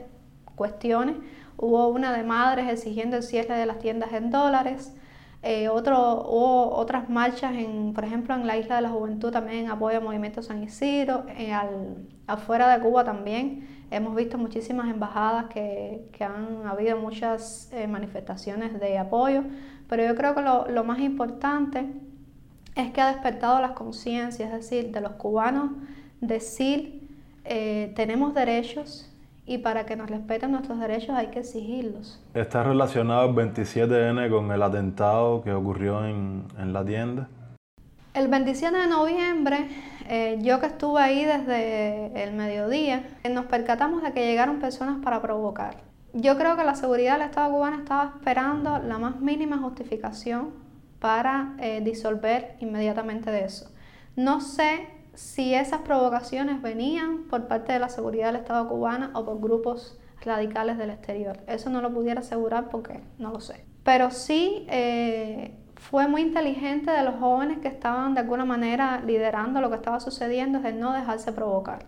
cuestiones. 0.54 1.16
Hubo 1.56 1.88
una 1.88 2.12
de 2.16 2.22
madres 2.22 2.68
exigiendo 2.70 3.16
el 3.16 3.22
cierre 3.22 3.56
de 3.56 3.66
las 3.66 3.78
tiendas 3.78 4.12
en 4.12 4.30
dólares. 4.30 4.94
Eh, 5.42 5.68
otro, 5.68 6.24
hubo 6.26 6.74
otras 6.74 7.08
marchas, 7.10 7.54
en, 7.54 7.92
por 7.92 8.04
ejemplo, 8.04 8.34
en 8.34 8.46
la 8.46 8.56
Isla 8.56 8.76
de 8.76 8.82
la 8.82 8.88
Juventud 8.88 9.30
también 9.30 9.64
en 9.64 9.70
apoyo 9.70 9.98
al 9.98 10.04
Movimiento 10.04 10.42
San 10.42 10.62
Isidro. 10.62 11.24
al, 11.52 12.08
afuera 12.26 12.74
de 12.74 12.82
Cuba 12.82 13.04
también 13.04 13.68
hemos 13.90 14.16
visto 14.16 14.38
muchísimas 14.38 14.88
embajadas 14.88 15.46
que, 15.46 16.08
que 16.12 16.24
han 16.24 16.66
habido 16.66 16.98
muchas 16.98 17.70
eh, 17.72 17.86
manifestaciones 17.86 18.80
de 18.80 18.98
apoyo. 18.98 19.44
Pero 19.88 20.04
yo 20.04 20.14
creo 20.14 20.34
que 20.34 20.42
lo, 20.42 20.66
lo 20.68 20.82
más 20.82 20.98
importante 21.00 21.86
es 22.74 22.90
que 22.90 23.00
ha 23.00 23.12
despertado 23.12 23.60
las 23.60 23.72
conciencias, 23.72 24.52
es 24.52 24.52
decir, 24.52 24.90
de 24.92 25.00
los 25.00 25.12
cubanos, 25.12 25.70
decir, 26.20 27.08
eh, 27.44 27.92
tenemos 27.94 28.34
derechos, 28.34 29.10
y 29.46 29.58
para 29.58 29.84
que 29.86 29.96
nos 29.96 30.08
respeten 30.08 30.52
nuestros 30.52 30.80
derechos 30.80 31.10
hay 31.10 31.28
que 31.28 31.40
exigirlos. 31.40 32.22
¿Está 32.34 32.62
relacionado 32.62 33.28
el 33.28 33.34
27N 33.34 34.30
con 34.30 34.50
el 34.50 34.62
atentado 34.62 35.42
que 35.42 35.52
ocurrió 35.52 36.04
en, 36.06 36.44
en 36.58 36.72
la 36.72 36.84
tienda? 36.84 37.28
El 38.14 38.28
27 38.28 38.76
de 38.76 38.86
noviembre, 38.86 39.68
eh, 40.08 40.38
yo 40.40 40.60
que 40.60 40.66
estuve 40.66 41.02
ahí 41.02 41.24
desde 41.24 42.22
el 42.22 42.32
mediodía, 42.32 43.18
nos 43.28 43.46
percatamos 43.46 44.04
de 44.04 44.12
que 44.12 44.24
llegaron 44.24 44.60
personas 44.60 45.02
para 45.02 45.20
provocar. 45.20 45.78
Yo 46.12 46.38
creo 46.38 46.56
que 46.56 46.62
la 46.62 46.76
seguridad 46.76 47.18
del 47.18 47.26
Estado 47.26 47.50
cubano 47.52 47.78
estaba 47.78 48.12
esperando 48.14 48.78
la 48.78 48.98
más 48.98 49.20
mínima 49.20 49.58
justificación 49.58 50.50
para 51.00 51.56
eh, 51.58 51.80
disolver 51.82 52.54
inmediatamente 52.60 53.32
de 53.32 53.46
eso. 53.46 53.68
No 54.14 54.40
sé 54.40 54.86
si 55.14 55.54
esas 55.54 55.82
provocaciones 55.82 56.60
venían 56.62 57.24
por 57.24 57.46
parte 57.46 57.72
de 57.72 57.78
la 57.78 57.88
seguridad 57.88 58.26
del 58.26 58.36
Estado 58.36 58.68
cubano 58.68 59.10
o 59.14 59.24
por 59.24 59.40
grupos 59.40 59.98
radicales 60.24 60.78
del 60.78 60.90
exterior. 60.90 61.38
Eso 61.46 61.70
no 61.70 61.80
lo 61.80 61.92
pudiera 61.92 62.20
asegurar 62.20 62.68
porque 62.70 63.02
no 63.18 63.30
lo 63.30 63.40
sé. 63.40 63.64
Pero 63.84 64.10
sí 64.10 64.66
eh, 64.68 65.54
fue 65.76 66.08
muy 66.08 66.22
inteligente 66.22 66.90
de 66.90 67.02
los 67.02 67.16
jóvenes 67.16 67.58
que 67.58 67.68
estaban 67.68 68.14
de 68.14 68.20
alguna 68.20 68.44
manera 68.44 69.02
liderando 69.04 69.60
lo 69.60 69.68
que 69.70 69.76
estaba 69.76 70.00
sucediendo, 70.00 70.58
es 70.58 70.64
de 70.64 70.72
no 70.72 70.92
dejarse 70.92 71.32
provocar. 71.32 71.86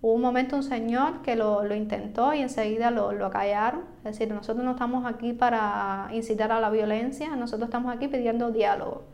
Hubo 0.00 0.14
un 0.14 0.20
momento 0.20 0.56
un 0.56 0.64
señor 0.64 1.22
que 1.22 1.36
lo, 1.36 1.72
intentó 1.74 2.34
y 2.34 2.40
enseguida 2.40 2.90
lo, 2.90 3.12
lo 3.12 3.26
acallaron. 3.26 3.82
Es 3.98 4.18
decir, 4.18 4.32
nosotros 4.32 4.64
no 4.64 4.72
estamos 4.72 5.06
aquí 5.06 5.32
para 5.32 6.08
incitar 6.12 6.50
a 6.50 6.60
la 6.60 6.70
violencia, 6.70 7.36
nosotros 7.36 7.68
estamos 7.68 7.94
aquí 7.94 8.08
pidiendo 8.08 8.50
diálogo. 8.50 9.04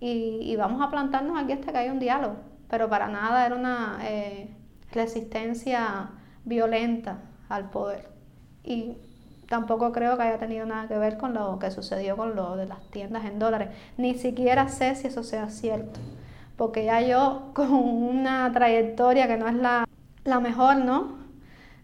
Y, 0.00 0.40
y 0.42 0.56
vamos 0.56 0.80
a 0.80 0.90
plantarnos 0.90 1.38
aquí 1.38 1.52
hasta 1.52 1.70
que 1.70 1.78
haya 1.78 1.92
un 1.92 1.98
diálogo. 1.98 2.36
Pero 2.72 2.88
para 2.88 3.08
nada 3.08 3.44
era 3.44 3.54
una 3.54 3.98
eh, 4.00 4.48
resistencia 4.92 6.08
violenta 6.46 7.18
al 7.50 7.68
poder. 7.68 8.08
Y 8.64 8.96
tampoco 9.46 9.92
creo 9.92 10.16
que 10.16 10.22
haya 10.22 10.38
tenido 10.38 10.64
nada 10.64 10.88
que 10.88 10.96
ver 10.96 11.18
con 11.18 11.34
lo 11.34 11.58
que 11.58 11.70
sucedió 11.70 12.16
con 12.16 12.34
lo 12.34 12.56
de 12.56 12.64
las 12.64 12.80
tiendas 12.90 13.26
en 13.26 13.38
dólares. 13.38 13.68
Ni 13.98 14.14
siquiera 14.14 14.70
sé 14.70 14.94
si 14.94 15.08
eso 15.08 15.22
sea 15.22 15.50
cierto. 15.50 16.00
Porque 16.56 16.86
ya 16.86 17.02
yo 17.02 17.50
con 17.54 17.74
una 17.74 18.50
trayectoria 18.52 19.28
que 19.28 19.36
no 19.36 19.48
es 19.48 19.54
la 19.54 19.84
la 20.24 20.40
mejor, 20.40 20.76
¿no? 20.76 21.18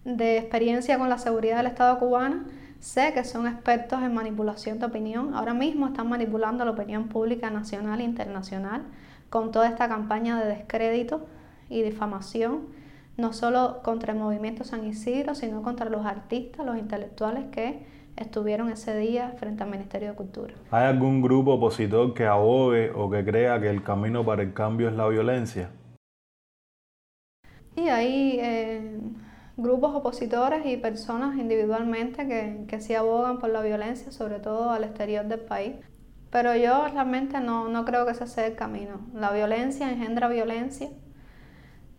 De 0.06 0.38
experiencia 0.38 0.96
con 0.96 1.10
la 1.10 1.18
seguridad 1.18 1.58
del 1.58 1.66
Estado 1.66 1.98
cubano, 1.98 2.44
sé 2.80 3.12
que 3.12 3.24
son 3.24 3.46
expertos 3.46 4.02
en 4.02 4.14
manipulación 4.14 4.78
de 4.78 4.86
opinión. 4.86 5.34
Ahora 5.34 5.52
mismo 5.52 5.88
están 5.88 6.08
manipulando 6.08 6.64
la 6.64 6.70
opinión 6.70 7.08
pública 7.08 7.50
nacional 7.50 8.00
e 8.00 8.04
internacional 8.04 8.84
con 9.30 9.52
toda 9.52 9.68
esta 9.68 9.88
campaña 9.88 10.38
de 10.40 10.46
descrédito 10.46 11.26
y 11.68 11.82
difamación, 11.82 12.68
no 13.16 13.32
solo 13.32 13.80
contra 13.82 14.12
el 14.12 14.18
movimiento 14.18 14.64
San 14.64 14.86
Isidro, 14.86 15.34
sino 15.34 15.62
contra 15.62 15.90
los 15.90 16.06
artistas, 16.06 16.64
los 16.64 16.78
intelectuales 16.78 17.46
que 17.50 17.84
estuvieron 18.16 18.70
ese 18.70 18.96
día 18.96 19.34
frente 19.38 19.62
al 19.62 19.70
Ministerio 19.70 20.10
de 20.10 20.14
Cultura. 20.14 20.54
¿Hay 20.70 20.86
algún 20.86 21.22
grupo 21.22 21.54
opositor 21.54 22.14
que 22.14 22.26
abogue 22.26 22.90
o 22.90 23.10
que 23.10 23.24
crea 23.24 23.60
que 23.60 23.70
el 23.70 23.82
camino 23.82 24.24
para 24.24 24.42
el 24.42 24.52
cambio 24.52 24.88
es 24.88 24.94
la 24.94 25.08
violencia? 25.08 25.70
Sí, 27.74 27.88
hay 27.88 28.38
eh, 28.40 29.00
grupos 29.56 29.94
opositores 29.94 30.66
y 30.66 30.76
personas 30.76 31.36
individualmente 31.36 32.26
que, 32.26 32.64
que 32.66 32.80
sí 32.80 32.94
abogan 32.94 33.38
por 33.38 33.50
la 33.50 33.62
violencia, 33.62 34.10
sobre 34.10 34.40
todo 34.40 34.70
al 34.70 34.84
exterior 34.84 35.26
del 35.26 35.40
país. 35.40 35.76
Pero 36.30 36.54
yo 36.56 36.86
realmente 36.88 37.40
no, 37.40 37.68
no 37.68 37.84
creo 37.84 38.04
que 38.04 38.12
ese 38.12 38.26
sea 38.26 38.46
el 38.46 38.54
camino. 38.54 39.00
La 39.14 39.32
violencia 39.32 39.90
engendra 39.90 40.28
violencia 40.28 40.90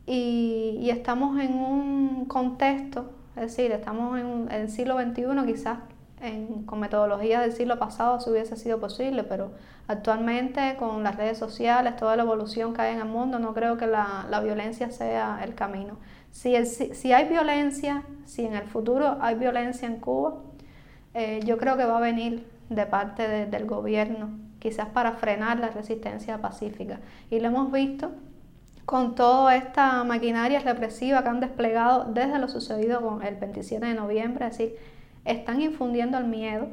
y, 0.06 0.78
y 0.80 0.89
estamos 0.92 1.39
en 1.39 1.54
un 1.54 2.26
contexto, 2.26 3.12
es 3.36 3.44
decir, 3.44 3.72
estamos 3.72 4.20
en 4.20 4.52
el 4.52 4.70
siglo 4.70 5.00
XXI 5.00 5.46
quizás 5.46 5.80
con 6.65 6.80
metodologías 6.80 7.42
del 7.42 7.54
siglo 7.54 7.80
pasado 7.80 8.18
eso 8.18 8.32
hubiese 8.32 8.58
sido 8.58 8.80
posible, 8.80 9.24
pero 9.24 9.52
actualmente 9.88 10.76
con 10.78 11.04
las 11.04 11.15
redes 11.15 11.38
sociales, 11.38 11.96
toda 11.96 12.15
la 12.15 12.24
evolución 12.24 12.74
que 12.74 12.82
hay 12.82 12.94
en 12.96 13.00
el 13.00 13.08
mundo, 13.08 13.39
no 13.39 13.54
creo 13.54 13.78
que 13.78 13.88
la, 13.88 14.42
violencia 14.44 14.92
sea 14.92 15.39
el 15.44 15.56
camino. 15.56 15.98
Si, 16.32 16.54
si, 16.65 17.13
hay 17.13 17.28
violencia, 17.28 18.04
si 18.26 18.46
en 18.46 18.54
el 18.54 18.68
futuro 18.68 19.18
hay 19.22 19.36
violencia 19.36 19.88
en 19.88 19.98
Cuba, 20.00 20.42
eh, 21.13 21.39
yo 21.46 21.58
creo 21.58 21.78
que 21.78 21.86
va 21.86 21.98
a 21.98 22.02
venir 22.02 22.46
de 22.70 22.86
parte 22.86 23.48
del 23.48 23.66
gobierno, 23.66 24.30
quizás 24.60 24.88
para 24.90 25.14
frenar 25.14 25.60
la 25.60 25.70
resistencia 25.70 26.40
pacífica. 26.40 27.00
Y 27.30 27.40
lo 27.40 27.48
hemos 27.48 27.72
visto 27.72 28.12
con 28.86 29.16
toda 29.16 29.56
esta 29.56 30.04
maquinaria 30.04 30.60
represiva 30.60 31.22
que 31.22 31.30
han 31.30 31.40
desplegado 31.40 32.06
desde 32.06 32.40
lo 32.40 32.48
sucedido 32.48 33.02
con 33.02 33.24
el 33.24 33.36
27 33.36 33.86
de 33.86 33.94
noviembre, 33.94 34.48
es 34.48 34.58
decir, 34.58 34.76
están 35.26 35.62
infundiendo 35.62 36.18
el 36.18 36.26
miedo, 36.26 36.70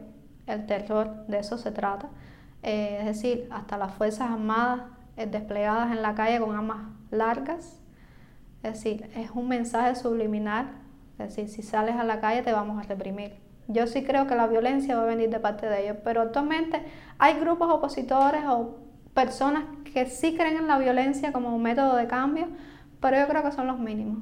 el 0.47 0.67
terror, 0.67 1.27
de 1.27 1.41
eso 1.41 1.59
se 1.59 1.73
trata. 1.73 2.09
Eh, 2.63 2.99
es 3.01 3.07
decir, 3.07 3.49
hasta 3.51 3.77
las 3.77 3.93
Fuerzas 3.95 4.31
Armadas 4.31 4.83
eh, 5.17 5.27
desplegadas 5.27 5.93
en 5.93 6.03
la 6.03 6.15
calle 6.15 6.41
con 6.41 6.55
armas 6.55 6.89
largas. 7.11 7.81
Es 8.63 8.75
decir, 8.75 9.11
es 9.15 9.31
un 9.31 9.49
mensaje 9.49 9.95
subliminal. 9.95 10.71
Es 11.19 11.37
decir, 11.37 11.49
si 11.49 11.63
sales 11.63 11.97
a 11.97 12.05
la 12.05 12.21
calle 12.21 12.43
te 12.43 12.53
vamos 12.53 12.83
a 12.83 12.89
reprimir. 12.89 13.46
Yo 13.69 13.89
sí 13.89 14.05
creo 14.05 14.29
que 14.29 14.37
la 14.37 14.47
violencia 14.47 14.97
va 14.97 15.03
a 15.03 15.07
venir 15.07 15.29
de 15.29 15.41
parte 15.41 15.67
de 15.67 15.83
ellos, 15.83 15.97
pero 16.05 16.23
actualmente 16.23 16.83
hay 17.19 17.35
grupos 17.35 17.69
opositores 17.69 18.43
o 18.47 18.77
personas 19.13 19.65
que 19.93 20.07
sí 20.07 20.37
creen 20.37 20.59
en 20.59 20.69
la 20.69 20.79
violencia 20.79 21.33
como 21.33 21.55
un 21.55 21.63
método 21.63 21.97
de 21.97 22.07
cambio, 22.07 22.47
pero 23.01 23.19
yo 23.19 23.27
creo 23.27 23.43
que 23.43 23.51
son 23.51 23.67
los 23.67 23.79
mínimos. 23.79 24.19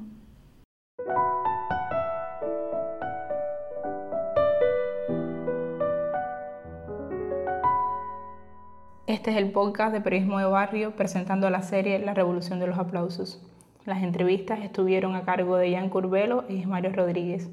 Este 9.05 9.29
es 9.29 9.37
el 9.37 9.51
podcast 9.51 9.93
de 9.93 10.01
Periodismo 10.01 10.39
de 10.39 10.45
Barrio 10.45 10.95
presentando 10.95 11.51
la 11.51 11.61
serie 11.61 11.99
La 11.99 12.15
Revolución 12.15 12.59
de 12.59 12.65
los 12.65 12.79
Aplausos. 12.79 13.45
Las 13.85 14.01
entrevistas 14.01 14.61
estuvieron 14.63 15.15
a 15.15 15.23
cargo 15.23 15.57
de 15.57 15.71
Jan 15.75 15.89
Curbelo 15.89 16.45
y 16.49 16.55
Ismario 16.55 16.91
Rodríguez. 16.91 17.47